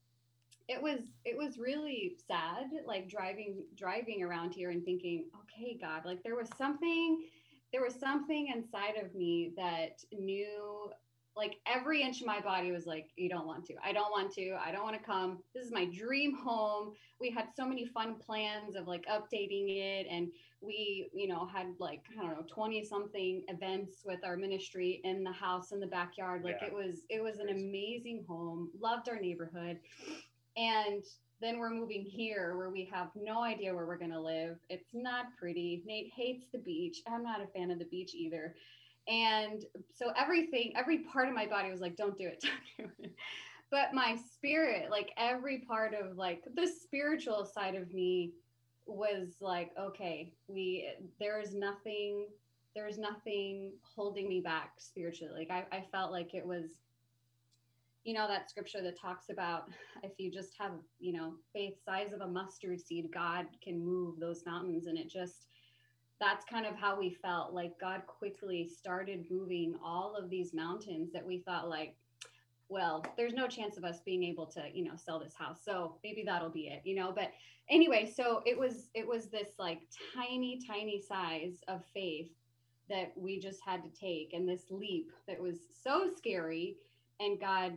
[0.69, 6.03] it was it was really sad like driving driving around here and thinking okay god
[6.05, 7.25] like there was something
[7.73, 10.91] there was something inside of me that knew
[11.37, 13.75] like every inch of my body was like you don't want to.
[13.85, 14.57] I don't want to.
[14.65, 15.39] I don't want to come.
[15.55, 16.95] This is my dream home.
[17.21, 20.29] We had so many fun plans of like updating it and
[20.63, 25.23] we you know had like i don't know 20 something events with our ministry in
[25.23, 26.43] the house in the backyard.
[26.43, 26.69] Like yeah.
[26.69, 28.71] it was it was an amazing home.
[28.81, 29.79] Loved our neighborhood
[30.57, 31.03] and
[31.41, 34.57] then we're moving here where we have no idea where we're going to live.
[34.71, 35.83] It's not pretty.
[35.85, 37.03] Nate hates the beach.
[37.07, 38.55] I'm not a fan of the beach either.
[39.07, 42.45] And so everything, every part of my body was like, don't do it.
[43.71, 48.33] But my spirit, like every part of like the spiritual side of me
[48.87, 50.89] was like, okay, we,
[51.19, 52.27] there is nothing,
[52.77, 55.33] there's nothing holding me back spiritually.
[55.37, 56.67] Like I, I felt like it was
[58.07, 59.69] you know that scripture that talks about
[60.05, 64.21] if you just have you know faith size of a mustard seed god can move
[64.21, 64.87] those mountains.
[64.87, 65.49] And it just
[66.19, 67.53] that's kind of how we felt.
[67.53, 71.97] Like god quickly started moving all of these mountains that we thought like
[72.69, 75.59] well there's no chance of us being able to you know sell this house.
[75.65, 77.33] So maybe that'll be it you know but
[77.69, 79.81] anyway so it was it was this like
[80.15, 82.31] tiny tiny size of faith
[82.89, 86.77] that we just had to take and this leap that was so scary.
[87.19, 87.73] And god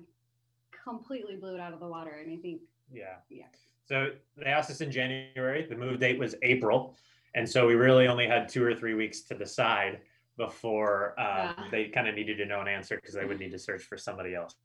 [0.84, 2.22] completely blew it out of the water.
[2.24, 2.62] And I think,
[2.92, 3.46] yeah, yeah.
[3.86, 5.66] So they asked us in January.
[5.68, 6.96] The move date was April,
[7.36, 10.00] and so we really only had two or three weeks to decide
[10.38, 11.64] before uh, yeah.
[11.70, 13.98] they kind of needed to know an answer because they would need to search for
[13.98, 14.56] somebody else.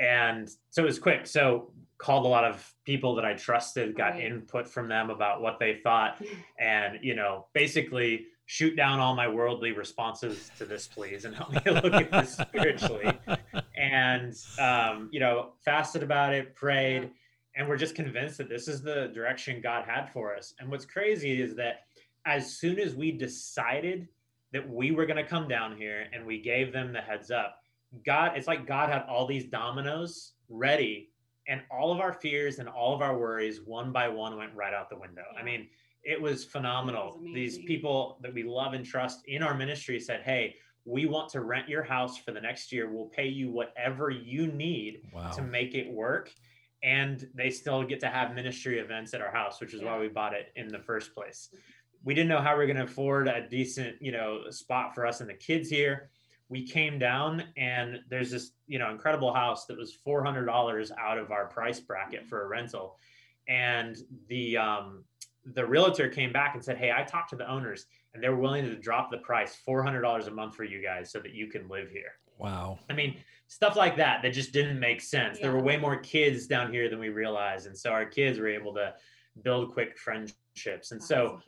[0.00, 1.26] And so it was quick.
[1.26, 4.24] So called a lot of people that I trusted, got right.
[4.24, 6.22] input from them about what they thought,
[6.58, 11.52] and you know, basically shoot down all my worldly responses to this, please, and help
[11.52, 13.12] me look at this spiritually.
[13.90, 17.10] And um, you know, fasted about it, prayed,
[17.56, 20.54] and we're just convinced that this is the direction God had for us.
[20.60, 21.86] And what's crazy is that
[22.24, 24.08] as soon as we decided
[24.52, 27.62] that we were going to come down here and we gave them the heads up,
[28.04, 31.10] God, it's like God had all these dominoes ready
[31.46, 34.74] and all of our fears and all of our worries one by one went right
[34.74, 35.24] out the window.
[35.32, 35.40] Yeah.
[35.40, 35.68] I mean,
[36.02, 37.18] it was phenomenal.
[37.20, 40.56] Was These people that we love and trust in our ministry said, Hey,
[40.88, 42.90] we want to rent your house for the next year.
[42.90, 45.30] We'll pay you whatever you need wow.
[45.32, 46.32] to make it work.
[46.82, 49.92] And they still get to have ministry events at our house, which is yeah.
[49.92, 51.50] why we bought it in the first place.
[52.04, 55.04] We didn't know how we are going to afford a decent, you know, spot for
[55.04, 56.08] us and the kids here.
[56.48, 61.30] We came down and there's this, you know, incredible house that was $400 out of
[61.32, 62.96] our price bracket for a rental.
[63.46, 65.04] And the um,
[65.54, 67.86] the realtor came back and said, Hey, I talked to the owners
[68.18, 71.20] and they were willing to drop the price $400 a month for you guys so
[71.20, 72.18] that you can live here.
[72.36, 72.80] Wow.
[72.90, 73.16] I mean,
[73.46, 75.38] stuff like that that just didn't make sense.
[75.38, 75.44] Yeah.
[75.44, 77.68] There were way more kids down here than we realized.
[77.68, 78.92] And so our kids were able to
[79.44, 80.90] build quick friendships.
[80.90, 81.40] And so,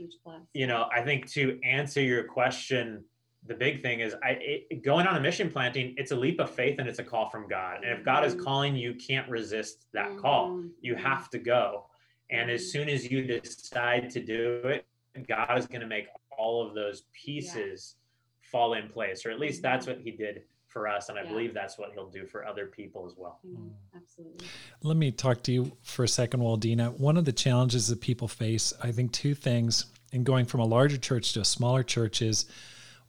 [0.55, 3.05] you know, I think to answer your question,
[3.49, 5.95] the big thing is I it, going on a mission planting.
[5.97, 7.83] It's a leap of faith and it's a call from God.
[7.83, 8.45] And if God is mm-hmm.
[8.45, 10.21] calling you, can't resist that mm-hmm.
[10.21, 10.63] call.
[10.81, 11.05] You mm-hmm.
[11.05, 11.87] have to go.
[12.31, 14.87] And as soon as you decide to do it,
[15.27, 16.07] God is going to make
[16.41, 18.49] all of those pieces yeah.
[18.51, 19.99] fall in place, or at least that's mm-hmm.
[19.99, 21.09] what He did for us.
[21.09, 21.31] And I yeah.
[21.31, 23.41] believe that's what He'll do for other people as well.
[23.47, 23.69] Mm-hmm.
[23.97, 24.47] Absolutely.
[24.83, 26.99] Let me talk to you for a second, Waldina.
[26.99, 30.67] One of the challenges that people face, I think, two things in going from a
[30.67, 32.47] larger church to a smaller church is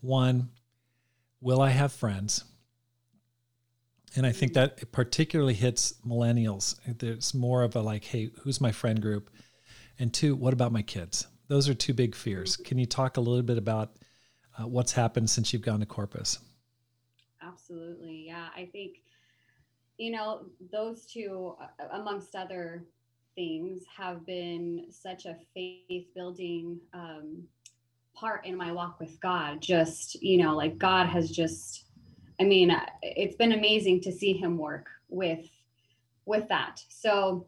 [0.02, 0.50] one,
[1.40, 2.44] will I have friends?
[4.16, 6.76] And I think that it particularly hits millennials.
[6.86, 9.30] There's more of a like, hey, who's my friend group?
[9.98, 11.28] And two, what about my kids?
[11.52, 12.56] Those are two big fears.
[12.56, 13.98] Can you talk a little bit about
[14.58, 16.40] uh, what's happened since you've gone to Corpus?
[17.42, 18.24] Absolutely.
[18.28, 18.48] Yeah.
[18.56, 19.02] I think,
[19.98, 22.86] you know, those two, uh, amongst other
[23.36, 27.44] things, have been such a faith building um,
[28.14, 29.60] part in my walk with God.
[29.60, 31.84] Just, you know, like God has just,
[32.40, 35.50] I mean, uh, it's been amazing to see him work with
[36.26, 36.82] with that.
[36.88, 37.48] So,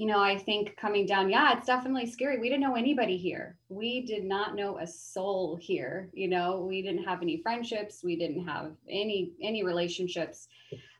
[0.00, 2.38] you know, I think coming down, yeah, it's definitely scary.
[2.38, 3.58] We didn't know anybody here.
[3.68, 6.08] We did not know a soul here.
[6.14, 8.02] You know, we didn't have any friendships.
[8.02, 10.48] We didn't have any any relationships.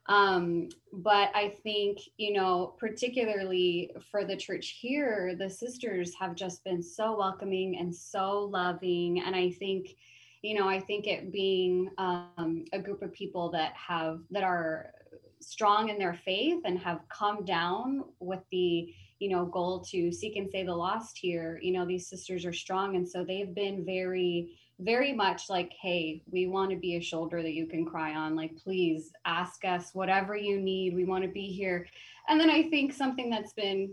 [0.04, 6.62] Um, but I think, you know, particularly for the church here, the sisters have just
[6.62, 9.22] been so welcoming and so loving.
[9.22, 9.96] And I think,
[10.42, 14.92] you know, I think it being um, a group of people that have that are
[15.40, 20.36] strong in their faith and have come down with the you know goal to seek
[20.36, 22.96] and save the lost here you know these sisters are strong.
[22.96, 27.42] And so they've been very very much like hey we want to be a shoulder
[27.42, 28.36] that you can cry on.
[28.36, 30.94] Like please ask us whatever you need.
[30.94, 31.86] We want to be here.
[32.28, 33.90] And then i think something that's been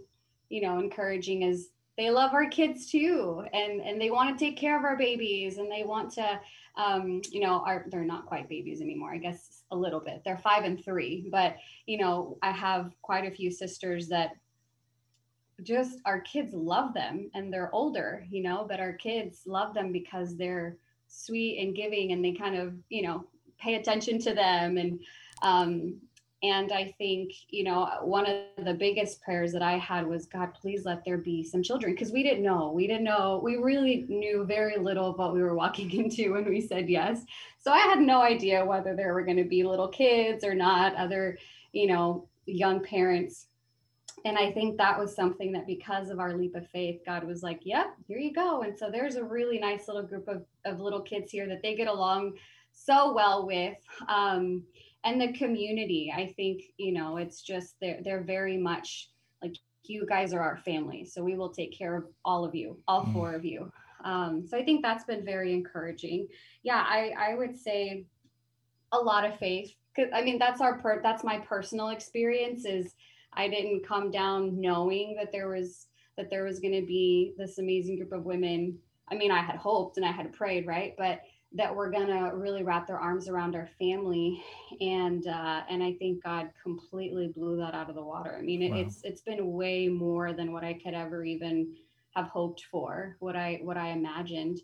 [0.50, 3.44] you know encouraging is they love our kids too.
[3.54, 6.40] And and they want to take care of our babies and they want to
[6.78, 9.12] um, you know, are they're not quite babies anymore.
[9.12, 10.22] I guess a little bit.
[10.24, 14.32] They're five and three, but you know, I have quite a few sisters that
[15.64, 19.92] just our kids love them and they're older, you know, but our kids love them
[19.92, 23.26] because they're sweet and giving and they kind of, you know,
[23.60, 25.00] pay attention to them and
[25.42, 25.96] um
[26.44, 30.54] and I think, you know, one of the biggest prayers that I had was, God,
[30.54, 31.94] please let there be some children.
[31.94, 32.72] Because we didn't know.
[32.72, 33.42] We didn't know.
[33.44, 37.24] We really knew very little of what we were walking into when we said yes.
[37.58, 40.96] So I had no idea whether there were going to be little kids or not,
[40.96, 41.40] other,
[41.72, 43.48] you know, young parents.
[44.24, 47.42] And I think that was something that because of our leap of faith, God was
[47.42, 48.62] like, yep, here you go.
[48.62, 51.76] And so there's a really nice little group of, of little kids here that they
[51.76, 52.34] get along
[52.72, 53.78] so well with.
[54.08, 54.64] Um,
[55.08, 59.10] and the community i think you know it's just they're they're very much
[59.42, 62.78] like you guys are our family so we will take care of all of you
[62.88, 63.14] all mm.
[63.14, 63.72] four of you.
[64.04, 66.28] Um, so i think that's been very encouraging.
[66.64, 68.06] Yeah i i would say
[68.92, 72.96] a lot of faith because i mean that's our per that's my personal experience is
[73.34, 75.88] i didn't come down knowing that there was
[76.18, 78.78] that there was going to be this amazing group of women.
[79.10, 80.94] I mean i had hoped and i had prayed right?
[80.98, 81.22] But
[81.54, 84.44] that were gonna really wrap their arms around our family,
[84.82, 88.36] and uh, and I think God completely blew that out of the water.
[88.38, 88.78] I mean, it, wow.
[88.78, 91.76] it's it's been way more than what I could ever even
[92.16, 94.60] have hoped for, what I what I imagined.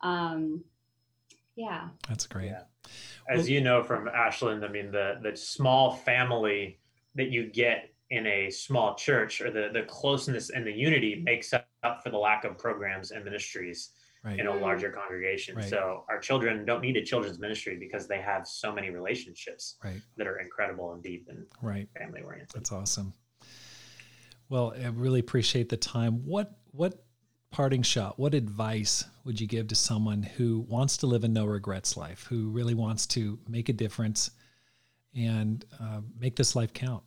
[0.00, 0.64] Um,
[1.54, 2.46] yeah, that's great.
[2.46, 2.62] Yeah.
[3.28, 6.78] As well, you know from Ashland, I mean the the small family
[7.14, 11.52] that you get in a small church or the the closeness and the unity makes
[11.52, 11.66] up
[12.02, 13.90] for the lack of programs and ministries
[14.24, 14.38] right.
[14.38, 15.56] in a larger congregation.
[15.56, 15.68] Right.
[15.68, 20.00] So our children don't need a children's ministry because they have so many relationships right.
[20.16, 21.88] that are incredible and deep and right.
[21.98, 22.50] family oriented.
[22.54, 23.12] That's awesome.
[24.48, 26.26] Well, I really appreciate the time.
[26.26, 27.04] What what
[27.50, 31.44] parting shot, what advice would you give to someone who wants to live a no
[31.44, 34.30] regrets life, who really wants to make a difference
[35.14, 37.02] and uh, make this life count?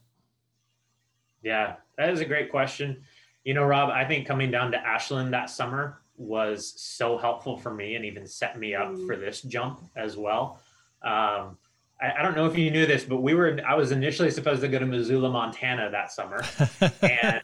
[1.42, 3.04] Yeah, that is a great question.
[3.44, 7.74] You know, Rob, I think coming down to Ashland that summer, was so helpful for
[7.74, 9.20] me and even set me up for mm.
[9.20, 10.62] this jump as well.
[11.04, 11.58] Um,
[12.02, 14.62] I, I, don't know if you knew this, but we were I was initially supposed
[14.62, 16.44] to go to Missoula, Montana that summer,
[17.02, 17.42] and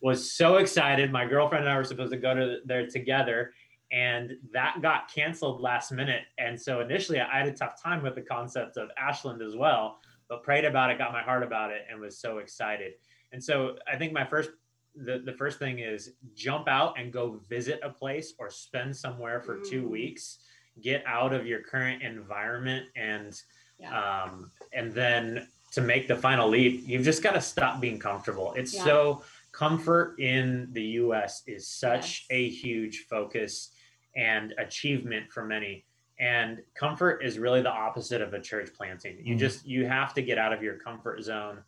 [0.00, 1.12] was so excited.
[1.12, 3.52] My girlfriend and I were supposed to go to there together,
[3.92, 6.22] and that got canceled last minute.
[6.38, 9.98] And so initially, I had a tough time with the concept of Ashland as well,
[10.28, 12.94] but prayed about it, got my heart about it, and was so excited.
[13.32, 14.50] And so I think my first
[14.96, 19.40] the, the first thing is jump out and go visit a place or spend somewhere
[19.40, 19.70] for mm.
[19.70, 20.38] two weeks
[20.82, 23.40] get out of your current environment and
[23.78, 24.24] yeah.
[24.24, 28.52] um, and then to make the final leap you've just got to stop being comfortable
[28.54, 28.84] it's yeah.
[28.84, 29.22] so
[29.52, 32.36] comfort in the us is such yes.
[32.36, 33.70] a huge focus
[34.16, 35.84] and achievement for many
[36.20, 39.38] and comfort is really the opposite of a church planting you mm.
[39.38, 41.58] just you have to get out of your comfort zone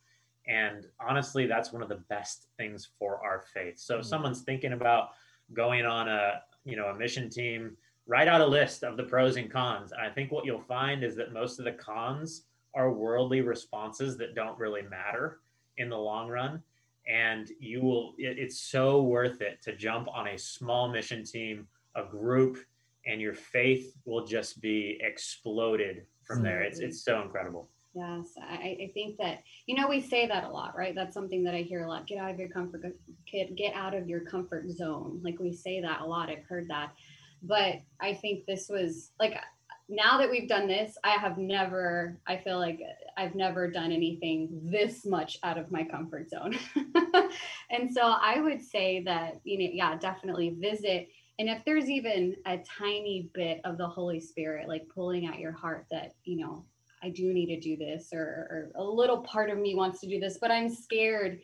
[0.48, 3.78] and honestly, that's one of the best things for our faith.
[3.78, 4.08] So if mm-hmm.
[4.08, 5.10] someone's thinking about
[5.52, 7.76] going on a, you know, a mission team,
[8.06, 9.92] write out a list of the pros and cons.
[9.92, 12.42] And I think what you'll find is that most of the cons
[12.74, 15.40] are worldly responses that don't really matter
[15.78, 16.62] in the long run.
[17.08, 21.66] And you will, it, it's so worth it to jump on a small mission team,
[21.94, 22.58] a group,
[23.06, 26.62] and your faith will just be exploded from there.
[26.62, 27.68] It's, it's so incredible.
[27.96, 30.94] Yes, I, I think that you know we say that a lot, right?
[30.94, 32.06] That's something that I hear a lot.
[32.06, 32.82] Get out of your comfort,
[33.30, 35.18] get get out of your comfort zone.
[35.24, 36.28] Like we say that a lot.
[36.28, 36.92] I've heard that,
[37.42, 39.38] but I think this was like
[39.88, 42.20] now that we've done this, I have never.
[42.26, 42.80] I feel like
[43.16, 46.54] I've never done anything this much out of my comfort zone,
[47.70, 51.08] and so I would say that you know, yeah, definitely visit.
[51.38, 55.52] And if there's even a tiny bit of the Holy Spirit, like pulling at your
[55.52, 56.66] heart, that you know
[57.06, 60.08] I do need to do this, or, or, a little part of me wants to
[60.08, 61.38] do this, but I'm scared.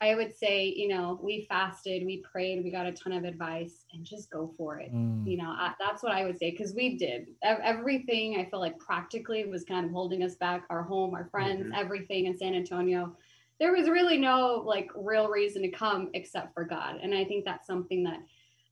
[0.00, 3.84] I would say, you know, we fasted, we prayed, we got a ton of advice,
[3.92, 4.94] and just go for it.
[4.94, 5.26] Mm.
[5.26, 8.38] You know, I, that's what I would say because we did everything.
[8.38, 10.64] I feel like practically was kind of holding us back.
[10.70, 11.74] Our home, our friends, mm-hmm.
[11.74, 13.14] everything in San Antonio.
[13.60, 17.44] There was really no like real reason to come except for God, and I think
[17.44, 18.20] that's something that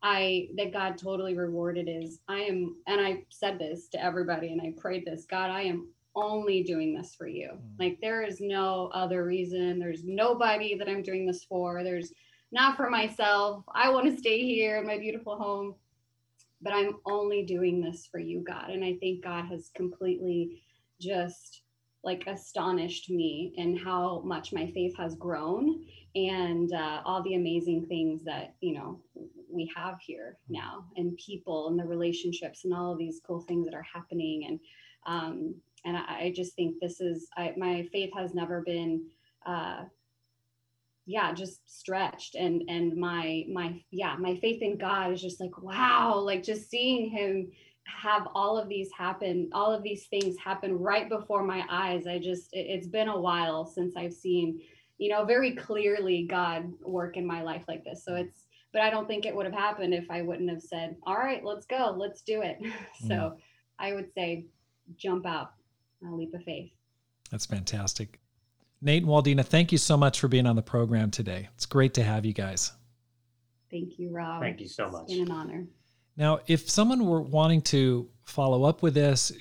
[0.02, 4.60] I that God totally rewarded is I am and I said this to everybody and
[4.60, 7.50] I prayed this God I am only doing this for you.
[7.52, 7.78] Mm.
[7.78, 9.78] Like there is no other reason.
[9.78, 11.82] There's nobody that I'm doing this for.
[11.82, 12.12] There's
[12.50, 13.64] not for myself.
[13.74, 15.74] I want to stay here in my beautiful home,
[16.60, 18.70] but I'm only doing this for you, God.
[18.70, 20.62] And I think God has completely
[21.00, 21.62] just
[22.04, 25.84] like astonished me in how much my faith has grown
[26.14, 29.00] and uh, all the amazing things that you know
[29.48, 33.64] we have here now and people and the relationships and all of these cool things
[33.64, 34.60] that are happening and
[35.06, 35.54] um,
[35.84, 39.04] and I, I just think this is I, my faith has never been
[39.46, 39.84] uh,
[41.06, 42.34] yeah just stretched.
[42.34, 46.70] And and my my yeah my faith in god is just like wow like just
[46.70, 47.50] seeing him
[47.84, 52.16] have all of these happen all of these things happen right before my eyes i
[52.16, 54.60] just it, it's been a while since i've seen
[54.98, 58.04] you know very clearly god work in my life like this.
[58.04, 60.96] So it's but i don't think it would have happened if i wouldn't have said
[61.04, 61.94] all right let's go.
[61.96, 62.58] Let's do it.
[63.00, 63.36] So mm.
[63.78, 64.46] i would say
[64.96, 65.52] jump out
[66.08, 66.70] a leap of faith.
[67.30, 68.18] That's fantastic.
[68.80, 71.48] Nate and Waldina, thank you so much for being on the program today.
[71.54, 72.72] It's great to have you guys.
[73.70, 74.42] Thank you, Rob.
[74.42, 75.04] Thank you so much.
[75.04, 75.66] It's been an honor.
[76.16, 79.32] Now, if someone were wanting to follow up with this,